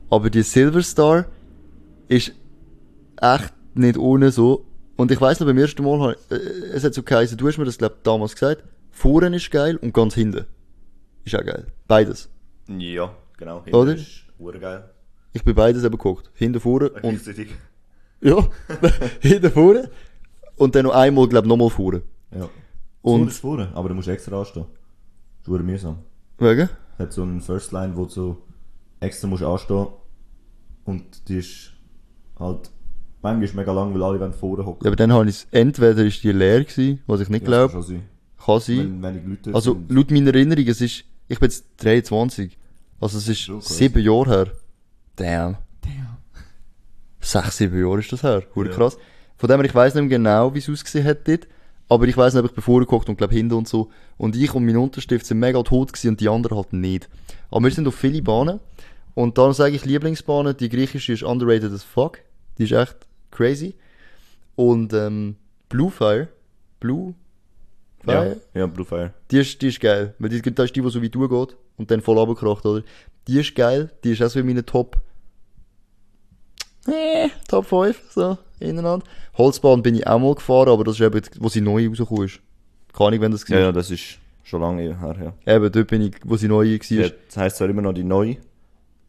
Aber 0.09 0.31
die 0.31 0.43
Silver 0.43 0.83
Star 0.83 1.27
ist 2.09 2.33
echt 3.21 3.53
nicht 3.75 3.99
ohne 3.99 4.31
so. 4.31 4.65
Und 4.97 5.11
ich 5.11 5.21
weiss 5.21 5.41
noch, 5.41 5.47
beim 5.47 5.59
ersten 5.59 5.83
Mal, 5.85 6.17
ich- 6.31 6.31
äh, 6.33 6.41
es 6.75 6.85
hat 6.85 6.95
so 6.95 7.03
geheißen, 7.03 7.37
du 7.39 7.47
hast 7.49 7.59
mir 7.59 7.65
das, 7.65 7.79
glaub 7.79 8.03
damals 8.03 8.33
gesagt, 8.35 8.65
vorne 8.91 9.35
ist 9.37 9.51
geil 9.51 9.77
und 9.77 9.93
ganz 9.95 10.15
hinten. 10.15 10.47
Ist 11.25 11.35
auch 11.37 11.45
geil. 11.45 11.67
Beides. 11.87 12.29
Ja, 12.67 13.15
genau. 13.37 13.63
Oder? 13.73 13.95
ist 13.95 14.25
urgeil. 14.39 14.85
Ich 15.33 15.45
bin 15.45 15.55
beides 15.55 15.85
eben 15.85 15.93
geguckt. 15.97 16.31
Hinten 16.35 16.61
vorne 16.61 16.91
und, 17.03 17.21
ja, 18.21 18.49
hinten 19.21 19.51
vorne. 19.51 19.91
Und 20.57 20.75
dann 20.75 20.85
noch 20.85 20.93
einmal, 20.95 21.29
glaub 21.29 21.47
nochmal 21.47 21.71
vorne. 21.71 22.03
Ja. 22.35 22.49
Und 23.03 23.31
vorne, 23.33 23.71
aber 23.75 23.89
du 23.89 23.95
musst 23.95 24.09
extra 24.09 24.39
anstehen. 24.39 24.67
Das 25.45 25.55
ist 25.55 25.63
mühsam. 25.63 25.99
wegen? 26.39 26.69
hat 26.99 27.13
so 27.15 27.23
einen 27.23 27.41
First 27.41 27.73
Line, 27.73 27.97
wo 27.97 28.05
du 28.05 28.11
so 28.11 28.43
extra 29.01 29.27
musst 29.27 29.43
anstehen 29.43 29.87
und 30.85 31.29
die 31.29 31.39
ist 31.39 31.73
halt 32.39 32.71
manchmal 33.23 33.63
mega 33.65 33.73
lang, 33.73 33.95
weil 33.95 34.03
alle 34.03 34.21
wollen 34.21 34.33
vorne 34.35 34.67
hocken. 34.67 34.85
Ja, 34.85 34.89
aber 34.91 34.97
dann 34.97 35.13
habe 35.13 35.29
ich 35.29 35.37
es, 35.37 35.47
entweder 35.51 36.05
ist 36.05 36.23
die 36.23 36.33
leer 36.33 36.63
gewesen, 36.65 37.01
was 37.07 37.21
ich 37.21 37.29
nicht 37.31 37.43
Ja, 37.43 37.47
glaube, 37.49 37.73
kann 37.73 37.83
sein. 37.83 38.03
kann 38.45 38.61
sein. 38.61 39.03
Wenn 39.03 39.03
wenig 39.03 39.27
Leute 39.27 39.55
Also, 39.55 39.73
sind. 39.75 39.91
laut 39.91 40.11
meiner 40.11 40.35
Erinnerung, 40.35 40.67
es 40.67 40.81
ist, 40.83 41.05
ich 41.29 41.39
bin 41.41 41.49
jetzt 41.49 41.65
23. 41.79 42.59
Also, 43.01 43.17
es 43.19 43.29
ist 43.29 43.45
So 43.47 43.61
sieben 43.61 44.03
Jahre 44.03 44.31
her. 44.31 44.47
Damn. 45.17 45.57
Sechs, 47.21 47.59
sieben 47.59 47.79
Jahre 47.79 48.01
ist 48.01 48.13
das 48.13 48.23
her. 48.23 48.43
Hure 48.55 48.69
Ja. 48.69 48.75
krass. 48.75 48.97
Von 49.37 49.49
dem 49.49 49.61
her, 49.61 49.69
ich 49.69 49.75
weiss 49.75 49.95
nicht 49.95 50.03
mehr 50.03 50.19
genau, 50.19 50.55
wie 50.55 50.59
es 50.59 50.69
ausgesehen 50.69 51.05
hat 51.07 51.27
dort. 51.29 51.47
Aber 51.89 52.07
ich 52.07 52.17
weiss 52.17 52.35
nicht, 52.35 52.45
ich 52.45 52.53
bin 52.53 52.63
vorgeguckt 52.63 53.09
und 53.09 53.17
glaub 53.17 53.31
hinten 53.33 53.55
und 53.55 53.69
so. 53.69 53.91
Und 54.17 54.37
ich 54.37 54.55
und 54.55 54.65
mein 54.65 54.77
Unterstift 54.77 55.27
sind 55.27 55.39
mega 55.41 55.63
tot 55.63 55.93
gewesen 55.93 56.11
und 56.11 56.21
die 56.21 56.29
anderen 56.29 56.57
halt 56.57 56.73
nicht. 56.73 57.09
Aber 57.51 57.65
wir 57.65 57.71
sind 57.73 57.87
auf 57.89 57.95
viele 57.95 58.23
Bahnen. 58.23 58.61
Und 59.15 59.37
darum 59.37 59.53
sage 59.53 59.75
ich 59.75 59.85
Lieblingsbahnen. 59.85 60.57
Die 60.57 60.69
griechische 60.69 61.13
ist 61.13 61.23
underrated 61.23 61.73
as 61.73 61.83
fuck. 61.83 62.19
Die 62.59 62.65
ist 62.65 62.73
echt 62.73 62.97
crazy. 63.31 63.75
Und, 64.55 64.93
ähm, 64.93 65.37
Bluefire. 65.69 66.29
Blue? 66.79 67.15
ja, 68.07 68.23
Fire? 68.23 68.41
ja, 68.55 68.67
Blue 68.67 68.87
Fire. 68.87 69.13
Die 69.31 69.39
ist, 69.39 69.61
die 69.61 69.69
ist 69.69 69.81
geil. 69.81 70.15
Weil 70.19 70.31
die, 70.31 70.43
da 70.55 70.63
ist 70.65 70.75
die, 70.75 70.81
die 70.81 70.91
so 70.91 71.03
wie 71.03 71.11
du 71.11 71.29
geht 71.29 71.57
und 71.77 71.91
dann 71.91 72.01
voll 72.01 72.19
runtergekracht, 72.19 72.65
oder? 72.67 72.83
Die 73.29 73.39
ist 73.41 73.55
geil. 73.55 73.91
Die 74.05 74.13
ist 74.13 74.23
auch 74.23 74.29
so 74.29 74.41
in 74.41 74.47
meinen 74.47 74.65
Top. 74.67 74.97
Äh, 76.87 77.29
Top 77.49 77.67
5, 77.67 78.01
so, 78.11 78.39
ineinander. 78.59 79.05
Holzbahn 79.37 79.83
bin 79.83 79.95
ich 79.95 80.07
auch 80.07 80.19
mal 80.19 80.35
gefahren, 80.35 80.69
aber 80.71 80.85
das 80.85 80.95
ist 80.99 81.03
eben, 81.03 81.21
wo 81.39 81.49
sie 81.49 81.61
neu 81.61 81.87
rausgekommen 81.89 82.25
ist. 82.25 82.41
Keine 82.93 83.09
Ahnung, 83.09 83.21
wenn 83.21 83.33
das 83.33 83.47
Ja, 83.49 83.57
war. 83.57 83.63
ja, 83.65 83.73
das 83.73 83.91
ist 83.91 84.19
schon 84.43 84.63
lange 84.63 84.83
her, 84.99 85.35
ja. 85.47 85.55
Eben, 85.57 85.71
dort 85.71 85.89
bin 85.89 86.03
ich, 86.03 86.15
wo 86.25 86.37
sie 86.37 86.49
neu 86.49 86.67
war. 86.67 86.97
ja 86.97 87.09
das 87.27 87.37
heisst 87.37 87.57
zwar 87.59 87.69
immer 87.69 87.83
noch 87.83 87.93
die 87.93 88.03
neue 88.03 88.31
Ja, 88.31 88.37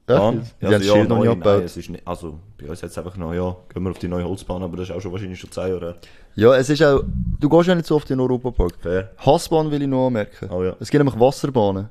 die 0.07 0.13
haben 0.13 0.41
das 0.59 0.85
ja, 0.85 0.93
Schild 0.93 1.09
noch 1.09 1.19
nicht 1.19 1.29
abgebaut. 1.29 1.63
Nein, 1.75 1.85
nicht, 1.93 2.07
also 2.07 2.39
bei 2.59 2.69
uns 2.69 2.81
jetzt 2.81 2.97
einfach 2.97 3.15
noch, 3.17 3.33
ja, 3.33 3.55
gehen 3.73 3.83
wir 3.83 3.89
auf 3.91 3.99
die 3.99 4.09
neue 4.09 4.25
Holzbahn, 4.25 4.61
aber 4.61 4.77
das 4.77 4.89
ist 4.89 4.95
auch 4.95 5.01
schon 5.01 5.13
wahrscheinlich 5.13 5.39
schon 5.39 5.51
10 5.51 5.69
Jahre. 5.69 5.95
Ja, 6.35 6.53
es 6.55 6.69
ist 6.69 6.83
auch, 6.83 7.03
du 7.39 7.49
gehst 7.49 7.67
ja 7.67 7.75
nicht 7.75 7.87
so 7.87 7.95
oft 7.95 8.09
in 8.11 8.17
den 8.17 8.21
Europapark. 8.21 8.73
Fair. 8.81 9.11
Hassbahn 9.17 9.71
will 9.71 9.81
ich 9.81 9.87
noch 9.87 10.07
anmerken. 10.07 10.49
Oh 10.51 10.63
ja. 10.63 10.75
Es 10.79 10.89
gibt 10.91 11.03
nämlich 11.03 11.19
Wasserbahnen. 11.19 11.89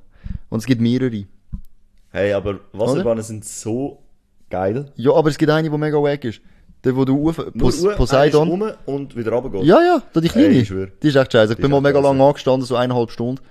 Und 0.51 0.59
es 0.59 0.67
gibt 0.67 0.81
mehrere. 0.81 1.25
Hey, 2.11 2.33
aber 2.33 2.61
Wasserbahnen 2.73 3.23
sind 3.23 3.44
so 3.44 4.03
geil. 4.51 4.92
Ja, 4.96 5.12
aber 5.14 5.29
es 5.31 5.38
gibt 5.38 5.51
eine, 5.51 5.68
die 5.70 5.77
mega 5.79 5.96
wack 5.99 6.25
ist. 6.25 6.40
Der, 6.83 6.96
wo 6.96 7.05
du 7.05 7.29
auf, 7.29 7.37
Pos 7.59 7.83
Nur 7.83 7.92
Poseidon. 7.94 8.49
rum 8.49 8.70
und 8.87 9.14
wieder 9.14 9.33
runtergehen. 9.33 9.64
Ja, 9.64 9.81
ja, 9.83 10.03
da 10.12 10.20
die 10.20 10.29
kleine. 10.29 10.49
Ey, 10.49 10.61
ich 10.61 10.68
schwör. 10.68 10.88
die 11.03 11.09
ist 11.09 11.16
echt 11.16 11.33
scheiße. 11.33 11.53
Ich 11.53 11.57
Die 11.57 11.62
bin 11.62 11.70
mal 11.70 11.81
mega 11.81 12.01
lange 12.01 12.25
angestanden, 12.25 12.66
so 12.66 12.75
eineinhalb 12.75 13.11
Stunden. 13.11 13.42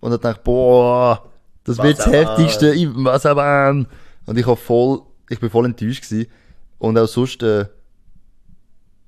Und 0.00 0.10
dann 0.12 0.20
dachte 0.20 0.38
ich, 0.38 0.44
boah, 0.44 1.24
das 1.64 1.78
wird 1.82 1.98
das 1.98 2.06
heftigste 2.06 2.68
im 2.68 3.04
Wasserbahn. 3.04 3.88
Und 4.26 4.38
ich 4.38 4.46
hab 4.46 4.58
voll, 4.58 5.02
ich 5.28 5.40
bin 5.40 5.50
voll 5.50 5.64
enttäuscht 5.66 6.08
gewesen. 6.08 6.30
Und 6.78 6.96
auch 6.96 7.08
sonst, 7.08 7.42
äh, 7.42 7.66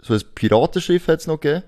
so 0.02 0.14
ein 0.14 0.20
Piratenschiff 0.34 1.06
hat's 1.06 1.26
noch 1.28 1.38
gegeben. 1.38 1.64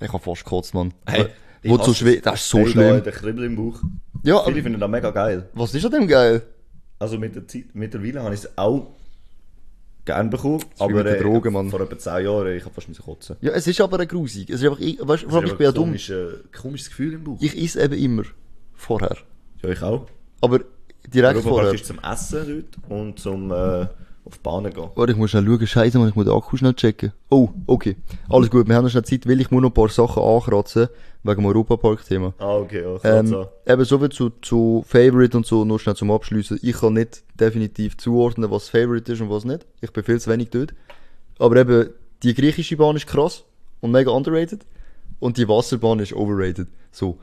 Ich 0.00 0.12
hab 0.12 0.22
fast 0.24 0.44
gekotzt, 0.44 0.72
Mann. 0.74 0.94
Hey, 1.06 1.26
ich 1.62 1.70
Wo 1.70 1.78
zu 1.78 1.94
schwer, 1.94 2.16
es. 2.16 2.22
das 2.22 2.40
ist 2.40 2.48
so 2.50 2.58
Hey, 2.58 2.64
Da, 2.66 2.70
schlimm. 2.70 3.02
der 3.04 3.12
Kribbel 3.12 3.44
im 3.44 3.56
Bauch. 3.56 3.80
Ja, 4.24 4.36
aber 4.38 4.46
Viele 4.50 4.62
finden 4.62 4.80
das 4.80 4.90
mega 4.90 5.10
geil. 5.10 5.48
was 5.54 5.74
ist 5.74 5.84
an 5.84 5.92
dem 5.92 6.06
geil? 6.08 6.42
Also 6.98 7.18
mit 7.18 7.34
der 7.36 7.46
Zeit, 7.46 7.66
mittlerweile 7.74 8.22
habe 8.22 8.34
ich 8.34 8.40
es 8.40 8.58
auch 8.58 8.88
gern 10.04 10.30
bekommen. 10.30 10.64
Aber 10.78 11.04
äh, 11.06 11.20
Drogen, 11.22 11.52
Mann. 11.52 11.70
vor 11.70 11.80
etwa 11.80 11.98
10 11.98 12.24
Jahren, 12.24 12.56
ich 12.56 12.64
habe 12.64 12.74
fast 12.74 12.88
müssen 12.88 13.04
kotzen. 13.04 13.36
Ja, 13.40 13.52
es 13.52 13.66
ist 13.66 13.80
aber 13.80 14.00
ein 14.00 14.08
grusig. 14.08 14.48
Es 14.50 14.60
ist 14.62 14.66
einfach, 14.68 14.80
ich, 14.80 14.98
weißt, 15.00 15.24
vor 15.24 15.34
allem, 15.40 15.46
ich 15.46 15.54
bin 15.56 15.64
ja 15.64 15.72
dumm. 15.72 15.84
Komisch, 15.90 16.10
äh, 16.10 16.26
komisches 16.60 16.88
Gefühl 16.88 17.12
im 17.14 17.24
Bauch. 17.24 17.36
Ich 17.40 17.56
esse 17.62 17.82
eben 17.82 17.94
immer. 17.94 18.22
Vorher. 18.74 19.16
Ja, 19.62 19.68
ich 19.70 19.82
auch. 19.82 20.06
Aber 20.40 20.60
direkt 21.06 21.36
Europa 21.36 21.48
vorher. 21.48 21.68
praktisch 21.70 21.86
zum 21.86 21.98
Essen 22.00 22.64
dort 22.80 22.90
und 23.00 23.18
zum 23.18 23.50
äh, 23.52 23.86
auf 24.28 24.38
Bahnen 24.40 24.72
gehen. 24.72 24.90
Warte, 24.94 25.12
ich 25.12 25.18
muss 25.18 25.30
schnell 25.30 25.44
schauen. 25.44 25.66
Scheiße, 25.66 26.06
ich 26.08 26.14
muss 26.14 26.24
den 26.24 26.34
Akku 26.34 26.56
schnell 26.56 26.74
checken. 26.74 27.12
Oh, 27.30 27.48
okay. 27.66 27.96
Alles 28.28 28.50
gut, 28.50 28.68
wir 28.68 28.76
haben 28.76 28.84
noch 28.84 28.90
schnell 28.90 29.04
Zeit, 29.04 29.26
weil 29.26 29.40
ich 29.40 29.50
muss 29.50 29.62
noch 29.62 29.70
ein 29.70 29.74
paar 29.74 29.88
Sachen 29.88 30.22
ankratzen, 30.22 30.88
wegen 31.22 31.42
dem 31.42 31.46
Europapark-Thema. 31.46 32.34
Ah, 32.38 32.56
okay, 32.56 32.82
ja. 32.82 33.18
Ähm, 33.18 33.34
an. 33.34 33.46
eben 33.66 33.84
so 33.84 33.98
viel 33.98 34.10
zu, 34.10 34.30
zu 34.42 34.84
Favorite 34.86 35.36
und 35.36 35.46
so, 35.46 35.64
nur 35.64 35.80
schnell 35.80 35.96
zum 35.96 36.10
Abschliessen. 36.10 36.58
Ich 36.62 36.78
kann 36.78 36.94
nicht 36.94 37.22
definitiv 37.40 37.96
zuordnen, 37.96 38.50
was 38.50 38.68
Favorite 38.68 39.12
ist 39.12 39.20
und 39.20 39.30
was 39.30 39.44
nicht. 39.44 39.66
Ich 39.80 39.92
bin 39.92 40.04
viel 40.04 40.20
zu 40.20 40.30
wenig 40.30 40.50
dort. 40.50 40.74
Aber 41.38 41.56
eben, 41.56 41.90
die 42.22 42.34
griechische 42.34 42.76
Bahn 42.76 42.96
ist 42.96 43.06
krass 43.06 43.44
und 43.80 43.90
mega 43.90 44.10
underrated. 44.10 44.60
Und 45.20 45.36
die 45.36 45.48
Wasserbahn 45.48 45.98
ist 46.00 46.12
overrated. 46.12 46.68
So. 46.92 47.18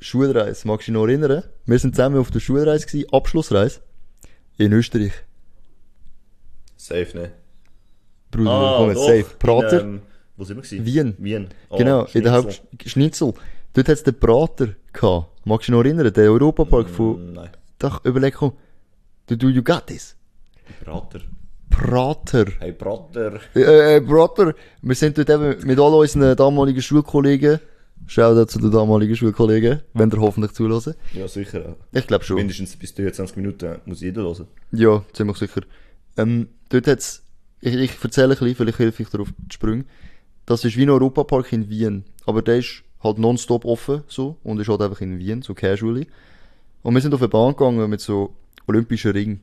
Schulreise, 0.00 0.66
magst 0.68 0.86
du 0.86 0.92
dich 0.92 1.00
noch 1.00 1.06
erinnern? 1.06 1.42
Wir 1.66 1.78
sind 1.78 1.96
zusammen 1.96 2.18
auf 2.18 2.30
der 2.30 2.40
Schulreise 2.40 2.86
gewesen, 2.86 3.12
Abschlussreise. 3.12 3.80
In 4.56 4.72
Österreich. 4.72 5.12
Safe, 6.88 7.16
ne? 7.16 7.30
Bruder, 8.30 8.74
komm 8.78 8.88
jetzt, 8.90 9.04
safe. 9.04 9.36
Prater. 9.38 9.80
In, 9.82 9.86
ähm, 9.88 10.00
wo 10.36 10.44
sind 10.44 10.56
wir 10.56 10.62
gewesen? 10.62 10.84
Wien. 10.86 11.14
Wien. 11.18 11.48
Oh, 11.68 11.76
Genau, 11.78 12.04
in 12.12 12.22
der 12.22 12.30
Schnitzel. 12.30 12.32
Haupt 12.32 12.62
Schnitzel. 12.86 13.32
Dort 13.74 13.88
hat's 13.88 14.02
den 14.02 14.18
Prater 14.18 14.68
gehabt. 14.92 15.26
Magst 15.44 15.68
du 15.68 15.72
dich 15.72 15.78
noch 15.78 15.84
erinnern? 15.84 16.12
Der 16.12 16.30
Europapark 16.30 16.88
von, 16.88 17.30
Mm, 17.30 17.32
Nein, 17.34 17.50
doch, 17.78 18.04
überleg, 18.04 18.34
komm. 18.34 18.52
Du, 19.26 19.36
du, 19.36 19.48
you 19.48 19.62
got 19.62 19.86
this. 19.86 20.16
Prater. 20.84 21.20
Prater. 21.70 22.46
Hey, 22.58 22.72
Prater. 22.72 23.40
Äh, 23.54 23.96
äh, 23.96 24.00
Prater. 24.00 24.54
Wir 24.82 24.94
sind 24.94 25.16
dort 25.18 25.30
eben 25.30 25.66
mit 25.66 25.78
all 25.78 25.94
unseren 25.94 26.36
damaligen 26.36 26.82
Schulkollegen. 26.82 27.60
Shoutout 28.06 28.46
zu 28.46 28.58
den 28.60 28.70
damaligen 28.70 29.14
Schulkollegen, 29.16 29.80
wenn 29.92 30.10
ihr 30.10 30.20
hoffentlich 30.20 30.52
zulassen. 30.52 30.94
Ja, 31.12 31.28
sicher. 31.28 31.76
Ich 31.92 32.06
glaube 32.06 32.24
schon. 32.24 32.36
Mindestens 32.36 32.74
bis 32.76 32.94
23 32.94 33.36
Minuten 33.36 33.80
muss 33.84 34.00
jeder 34.00 34.22
hören. 34.22 34.46
Ja, 34.72 35.02
ziemlich 35.12 35.36
sicher. 35.36 35.62
Ähm, 36.18 36.48
dort 36.68 36.86
hat's, 36.86 37.22
ich, 37.60 37.74
ich 37.74 37.92
erzähle 38.02 38.26
ein 38.26 38.38
bisschen, 38.38 38.54
vielleicht 38.54 38.78
helfe 38.78 39.02
ich 39.02 39.08
dir 39.08 39.20
auf 39.20 39.32
die 39.36 39.54
Sprünge. 39.54 39.84
Das 40.44 40.64
ist 40.64 40.76
wie 40.76 40.82
ein 40.82 40.90
Europapark 40.90 41.52
in 41.52 41.70
Wien. 41.70 42.04
Aber 42.26 42.42
der 42.42 42.58
ist 42.58 42.82
halt 43.02 43.18
nonstop 43.18 43.64
offen, 43.64 44.02
so. 44.08 44.36
Und 44.42 44.60
ist 44.60 44.68
halt 44.68 44.82
einfach 44.82 45.00
in 45.00 45.18
Wien, 45.18 45.42
so 45.42 45.54
casually. 45.54 46.06
Und 46.82 46.94
wir 46.94 47.00
sind 47.00 47.14
auf 47.14 47.20
eine 47.20 47.28
Bahn 47.28 47.54
gegangen 47.54 47.88
mit 47.88 48.00
so 48.00 48.34
olympischen 48.66 49.12
Ring. 49.12 49.40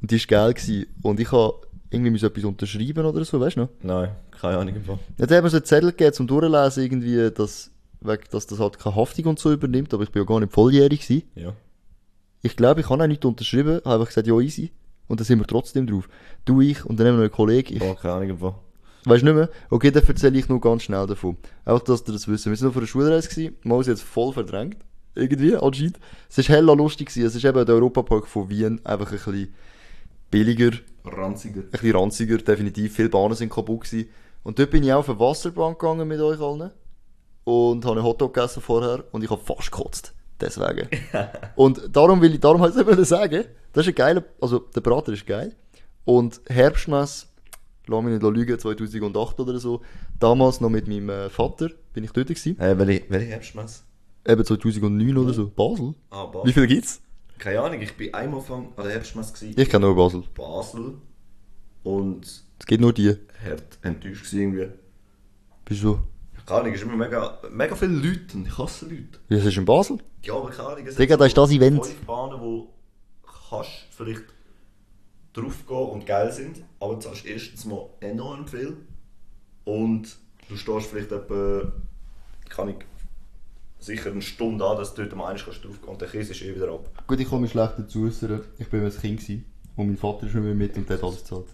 Und 0.00 0.10
die 0.10 0.16
ist 0.16 0.28
geil 0.28 0.54
gewesen. 0.54 0.86
Und 1.02 1.20
ich 1.20 1.30
habe 1.30 1.66
irgendwie 1.90 2.10
müssen 2.10 2.26
etwas 2.26 2.44
unterschreiben 2.44 3.04
oder 3.04 3.24
so, 3.24 3.40
weißt 3.40 3.56
du 3.56 3.60
noch? 3.60 3.68
Nein, 3.82 4.10
keine 4.30 4.58
Ahnung. 4.58 4.74
Fall. 4.82 4.98
Jetzt 5.18 5.32
haben 5.32 5.44
wir 5.44 5.50
so 5.50 5.56
einen 5.56 5.66
Zettel 5.66 5.90
gegeben 5.90 6.12
zum 6.12 6.26
Durchlesen, 6.26 6.82
irgendwie, 6.82 7.30
dass, 7.30 7.70
dass 8.30 8.46
das 8.46 8.58
halt 8.58 8.78
keine 8.78 8.96
Haftung 8.96 9.26
und 9.26 9.38
so 9.38 9.52
übernimmt, 9.52 9.92
aber 9.94 10.02
ich 10.02 10.10
bin 10.10 10.22
ja 10.22 10.26
gar 10.26 10.40
nicht 10.40 10.52
volljährig 10.52 11.00
gewesen. 11.00 11.22
Ja. 11.34 11.52
Ich 12.42 12.56
glaube, 12.56 12.80
ich 12.80 12.90
habe 12.90 13.02
auch 13.02 13.06
nicht 13.06 13.24
unterschrieben, 13.24 13.80
habe 13.84 13.94
einfach 13.94 14.08
gesagt, 14.08 14.26
ja, 14.26 14.38
easy. 14.38 14.72
Und 15.08 15.20
dann 15.20 15.24
sind 15.24 15.38
wir 15.38 15.46
trotzdem 15.46 15.86
drauf. 15.86 16.08
Du, 16.44 16.60
ich 16.60 16.84
und 16.84 16.98
dann 16.98 17.06
haben 17.06 17.14
wir 17.14 17.18
noch 17.18 17.22
einen 17.24 17.32
Kollegen. 17.32 17.76
Ich, 17.76 17.82
Oh, 17.82 17.94
keine 17.94 18.14
Ahnung. 18.14 18.38
Fall. 18.38 18.54
Weißt 19.04 19.22
du 19.22 19.26
nicht 19.26 19.36
mehr? 19.36 19.48
Okay, 19.70 19.90
dann 19.92 20.04
erzähle 20.04 20.38
ich 20.38 20.48
nur 20.48 20.60
ganz 20.60 20.82
schnell 20.82 21.06
davon. 21.06 21.36
Auch, 21.64 21.78
dass 21.80 22.02
ihr 22.08 22.12
das 22.12 22.26
wissen. 22.26 22.50
Wir 22.50 22.56
sind 22.56 22.68
auf 22.68 22.76
einer 22.76 22.86
Schulreise 22.86 23.28
gewesen. 23.28 23.54
Mal 23.62 23.80
ist 23.80 23.86
jetzt 23.86 24.02
voll 24.02 24.32
verdrängt. 24.32 24.78
Irgendwie, 25.14 25.54
anscheinend. 25.56 25.98
Es 26.28 26.38
ist 26.38 26.48
hella 26.48 26.72
lustig 26.72 27.08
gewesen. 27.08 27.26
Es 27.26 27.34
ist 27.36 27.44
eben 27.44 27.64
der 27.64 27.74
Europapark 27.76 28.26
von 28.26 28.48
Wien. 28.50 28.80
Einfach 28.84 29.06
ein 29.06 29.12
bisschen 29.18 29.54
billiger, 30.30 30.72
ein 31.04 31.12
Ranziger. 31.12 31.62
bisschen 31.62 31.96
ranziger, 31.96 32.38
definitiv. 32.38 32.94
Viele 32.96 33.08
Bahnen 33.08 33.34
sind 33.34 33.48
kaputt 33.50 33.82
gewesen. 33.84 34.08
Und 34.42 34.58
dort 34.58 34.70
bin 34.70 34.82
ich 34.82 34.92
auch 34.92 34.98
auf 34.98 35.08
eine 35.08 35.18
Wasserbahn 35.20 35.74
gegangen 35.74 36.08
mit 36.08 36.20
euch 36.20 36.40
allen. 36.40 36.70
Und 37.44 37.84
habe 37.84 37.96
einen 37.96 38.04
Hotdog 38.04 38.34
gegessen 38.34 38.60
vorher. 38.60 39.04
Und 39.12 39.22
ich 39.22 39.30
habe 39.30 39.40
fast 39.40 39.70
gekotzt. 39.70 40.14
Deswegen. 40.40 40.88
und 41.56 41.80
darum 41.94 42.20
will 42.20 42.34
ich, 42.34 42.40
darum 42.40 42.60
halt 42.60 42.76
eben 42.76 43.04
sagen, 43.04 43.44
das 43.72 43.86
ist 43.86 43.88
ein 43.88 43.94
geiler, 43.94 44.24
also 44.40 44.58
der 44.58 44.80
Brater 44.80 45.12
ist 45.12 45.26
geil. 45.26 45.54
Und 46.04 46.40
Herbstmess, 46.46 47.28
lass 47.86 48.02
mich 48.04 48.12
nicht 48.20 48.22
lügen, 48.22 48.58
2008 48.58 49.40
oder 49.40 49.58
so, 49.58 49.82
damals 50.18 50.60
noch 50.60 50.70
mit 50.70 50.86
meinem 50.88 51.08
äh, 51.08 51.30
Vater, 51.30 51.70
bin 51.92 52.04
ich 52.04 52.12
dort 52.12 52.28
gewesen. 52.28 52.56
Hey, 52.58 52.78
welche, 52.78 53.04
welche 53.08 53.26
Herbstmesse? 53.26 53.82
Eben 54.26 54.44
2009 54.44 55.16
oder 55.16 55.32
so. 55.32 55.48
Basel? 55.48 55.94
Ah, 56.10 56.30
Wie 56.44 56.52
viel 56.52 56.66
gibt's? 56.66 57.00
Keine 57.38 57.60
Ahnung, 57.60 57.80
ich 57.80 57.96
bin 57.96 58.12
einmal 58.14 58.40
von, 58.40 58.68
an 58.76 58.84
der 58.84 58.92
Herbstmesse 58.92 59.32
gewesen. 59.34 59.60
Ich 59.60 59.68
kenne 59.68 59.86
nur 59.86 59.96
Basel. 59.96 60.22
Basel. 60.34 60.94
Und 61.82 62.26
Es 62.58 62.66
geht 62.66 62.80
nur 62.80 62.92
die. 62.92 63.14
hart 63.44 63.78
enttäuscht 63.82 64.24
gewesen 64.24 64.40
irgendwie. 64.40 64.68
Wieso? 65.66 66.00
Keine 66.46 66.60
Ahnung, 66.60 66.74
es 66.74 66.80
ist 66.80 66.86
immer 66.86 66.96
mega, 66.96 67.38
mega 67.50 67.74
viele 67.74 67.92
Leute 67.92 68.36
und 68.36 68.46
ich 68.46 68.56
hasse 68.56 68.84
Leute. 68.86 69.18
Ja, 69.28 69.36
es 69.38 69.46
ist 69.46 69.56
in 69.56 69.64
Basel. 69.64 69.98
Ja, 70.22 70.34
aber 70.34 70.50
keine 70.50 70.68
Ahnung. 70.68 70.86
Es 70.86 70.94
Digga, 70.94 71.14
hat 71.14 71.20
da 71.20 71.26
ist 71.26 71.36
das 71.36 71.50
Event. 71.50 71.84
Fünf 71.84 72.06
Bahnen, 72.06 72.40
wo 72.40 72.68
kannst 73.50 73.70
vielleicht 73.90 74.22
draufgehen 75.32 75.90
und 75.90 76.06
geil 76.06 76.32
sind, 76.32 76.62
aber 76.78 76.94
du 76.94 77.00
zahlst 77.00 77.26
erstens 77.26 77.64
mal 77.64 77.88
enorm 78.00 78.46
viel 78.46 78.76
und 79.64 80.16
du 80.48 80.56
stehst 80.56 80.86
vielleicht 80.86 81.10
etwa, 81.10 81.72
kann 82.48 82.68
ich 82.68 82.76
sicher 83.80 84.12
eine 84.12 84.22
Stunde 84.22 84.64
an, 84.64 84.76
dass 84.76 84.94
du 84.94 85.02
dort 85.02 85.16
mal 85.16 85.26
einmal 85.26 85.42
kannst 85.42 85.64
draufgehen 85.64 85.88
und 85.88 86.00
der 86.00 86.08
Käse 86.08 86.30
ist 86.30 86.42
eh 86.42 86.54
wieder 86.54 86.72
ab. 86.72 86.88
Gut, 87.08 87.18
ich 87.18 87.30
mich 87.30 87.50
schlecht 87.50 87.74
dazu 87.76 88.04
äußern. 88.06 88.42
Ich 88.58 88.68
bin 88.68 88.84
ein 88.84 88.90
Kind 88.90 89.20
gewesen. 89.20 89.44
Und 89.74 89.88
mein 89.88 89.96
Vater 89.96 90.26
ist 90.26 90.34
mit 90.34 90.44
mir 90.44 90.54
mit 90.54 90.76
und 90.76 90.88
der 90.88 90.96
hat 90.96 91.04
alles 91.04 91.18
gezahlt. 91.18 91.46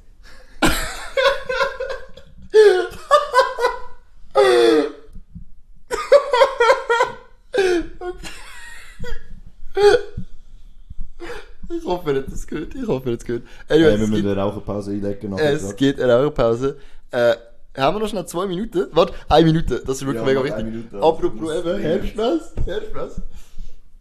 Hoffe, 11.92 12.11
er 12.11 12.16
hat 12.18 12.33
das 12.33 12.46
gehört. 12.46 12.74
Ich 12.74 12.87
hoffe, 12.87 13.09
er 13.09 13.12
hat 13.12 13.20
das 13.20 13.26
gehört. 13.26 13.42
Anyway, 13.68 13.85
wir 13.85 13.92
es, 13.94 14.00
müssen 14.00 14.14
gibt, 14.14 14.26
eine 14.26 14.37
Raucherpause 14.40 14.90
einlegen. 14.92 15.33
es 15.35 15.62
gerade. 15.62 15.74
gibt 15.76 16.00
eine 16.00 16.12
Raucherpause. 16.14 16.76
Äh, 17.11 17.35
haben 17.76 17.96
wir 17.96 18.00
noch 18.00 18.09
schnell 18.09 18.26
zwei 18.26 18.46
Minuten? 18.46 18.87
Warte, 18.92 19.14
eine 19.28 19.46
Minute. 19.46 19.83
Das 19.87 19.96
ist 19.96 20.07
wirklich 20.07 20.22
Ja, 20.22 20.26
mega 20.26 20.44
wichtig. 20.44 20.64
Minute. 20.64 20.96
Apropos 20.96 21.55
eben. 21.55 21.81
Herbstmess. 21.81 22.52
Herbstmess. 22.66 23.22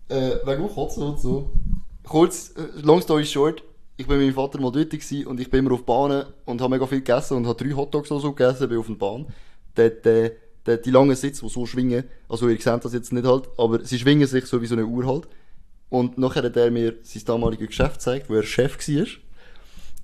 Äh, 0.10 0.32
wegen 0.46 0.64
dem 0.64 0.74
Kotzen 0.74 1.04
und 1.04 1.20
so. 1.20 1.52
Kurz, 2.04 2.54
äh, 2.58 2.82
long 2.82 3.02
story 3.02 3.26
short. 3.26 3.64
Ich 3.98 4.08
bin 4.08 4.18
mit 4.18 4.26
meinem 4.28 4.36
Vater 4.36 4.60
mal 4.60 4.72
dort 4.72 4.90
gewesen 4.90 5.28
und 5.28 5.40
ich 5.40 5.50
bin 5.50 5.60
immer 5.66 5.76
auf 5.76 5.86
Bahnen 5.86 6.26
und 6.46 6.60
habe 6.60 6.72
mega 6.74 6.88
viel 6.88 7.00
gegessen 7.00 7.38
und 7.38 7.48
habe 7.48 7.64
drei 7.64 7.74
Hotdogs 7.76 8.12
oder 8.12 8.20
so 8.20 8.34
gegessen, 8.34 8.68
bin 8.68 8.80
auf 8.80 8.88
der 8.88 8.96
Bahn. 8.96 9.28
Dort, 9.76 10.06
äh, 10.08 10.32
dort 10.64 10.86
die 10.86 10.92
langen 10.92 11.16
Sitze, 11.16 11.46
die 11.46 11.50
so 11.50 11.66
schwingen, 11.66 12.04
also 12.28 12.50
ihr 12.50 12.60
seht 12.60 12.84
das 12.84 12.94
jetzt 12.94 13.14
nicht 13.14 13.26
halt, 13.28 13.48
aber 13.58 13.86
sie 13.86 14.00
schwingen 14.00 14.28
sich 14.28 14.46
so 14.48 14.62
wie 14.62 14.66
so 14.66 14.76
eine 14.76 14.86
Uhr 14.86 15.06
halt. 15.06 15.28
Und 15.92 16.18
nachher 16.18 16.44
hat 16.44 16.56
er 16.56 16.72
mir 16.72 16.96
sein 17.04 17.24
damaliges 17.26 17.68
Geschäft 17.68 17.96
gezeigt, 17.96 18.30
wo 18.30 18.36
er 18.36 18.44
Chef 18.44 18.78
war. 18.88 19.08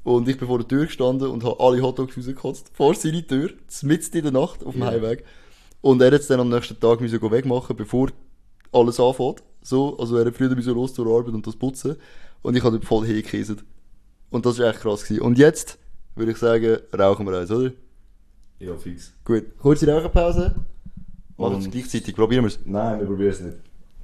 Und 0.03 0.27
ich 0.27 0.37
bin 0.37 0.47
vor 0.47 0.57
der 0.59 0.67
Tür 0.67 0.85
gestanden 0.85 1.29
und 1.29 1.45
habe 1.45 1.59
alle 1.59 1.81
Hotdogs 1.81 2.17
rausgekotzt. 2.17 2.71
Vor 2.73 2.93
seine 2.93 3.25
Tür, 3.25 3.51
mitten 3.83 4.17
in 4.17 4.23
der 4.23 4.33
Nacht 4.33 4.65
auf 4.65 4.73
dem 4.73 4.81
Ja. 4.81 4.91
Heimweg. 4.91 5.23
Und 5.79 6.01
er 6.01 6.11
hat 6.11 6.19
es 6.19 6.27
dann 6.27 6.41
am 6.41 6.49
nächsten 6.49 6.77
Tag 6.77 6.99
müssen 6.99 7.21
wegmachen, 7.21 7.73
bevor 7.77 8.09
alles 8.73 8.99
anfängt. 8.99 9.43
So, 9.61 9.97
also 9.97 10.17
er 10.17 10.25
hat 10.25 10.35
früher 10.35 10.53
müssen 10.53 10.73
los 10.73 10.93
zur 10.93 11.07
Arbeit 11.07 11.33
und 11.33 11.47
das 11.47 11.55
putzen. 11.55 11.95
Und 12.41 12.57
ich 12.57 12.63
habe 12.63 12.81
voll 12.81 13.05
hingekäset. 13.05 13.63
Und 14.29 14.45
das 14.45 14.59
war 14.59 14.69
echt 14.69 14.81
krass 14.81 15.03
gewesen. 15.05 15.21
Und 15.21 15.37
jetzt, 15.37 15.79
würde 16.15 16.33
ich 16.33 16.37
sagen, 16.37 16.79
rauchen 16.93 17.25
wir 17.25 17.39
eins, 17.39 17.49
oder? 17.49 17.71
Ja, 18.59 18.75
fix. 18.75 19.13
Gut. 19.23 19.57
Kurze 19.57 19.89
Raucherpause. 19.89 20.53
Machen 21.37 21.53
wir 21.53 21.59
es 21.59 21.71
gleichzeitig, 21.71 22.13
probieren 22.13 22.43
wir 22.43 22.49
es. 22.49 22.59
Nein, 22.65 22.99
wir 22.99 23.07
probieren 23.07 23.31
es 23.31 23.39
nicht. 23.39 23.57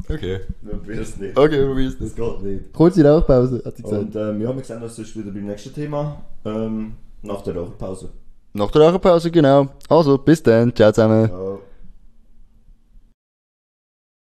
Okay. 0.10 0.42
Wir 0.62 0.74
probieren 0.74 1.00
es 1.00 1.18
nicht. 1.18 1.38
Okay, 1.38 1.60
wir 1.60 1.68
probieren 1.68 1.88
es 1.88 2.00
Das 2.00 2.16
geht 2.16 2.44
nicht. 2.44 2.74
Kurze 2.74 3.06
Rauchpause, 3.06 3.62
hat 3.66 3.78
sie 3.78 3.84
gesagt. 3.84 4.04
Und 4.04 4.16
ähm, 4.16 4.42
ja, 4.42 4.56
wir 4.56 4.64
sehen 4.64 4.84
uns 4.84 4.96
sonst 4.96 5.16
wieder 5.18 5.32
beim 5.32 5.46
nächsten 5.46 5.74
Thema. 5.74 6.22
Ähm, 6.46 6.94
nach 7.22 7.42
der 7.42 7.56
Raucherpause. 7.56 8.10
Nach 8.54 8.70
der 8.70 8.82
Raucherpause, 8.82 9.32
genau. 9.32 9.68
Also, 9.90 10.18
bis 10.18 10.44
dann. 10.44 10.76
Ciao 10.76 10.92
zusammen. 10.92 11.30
Ja. 11.30 11.58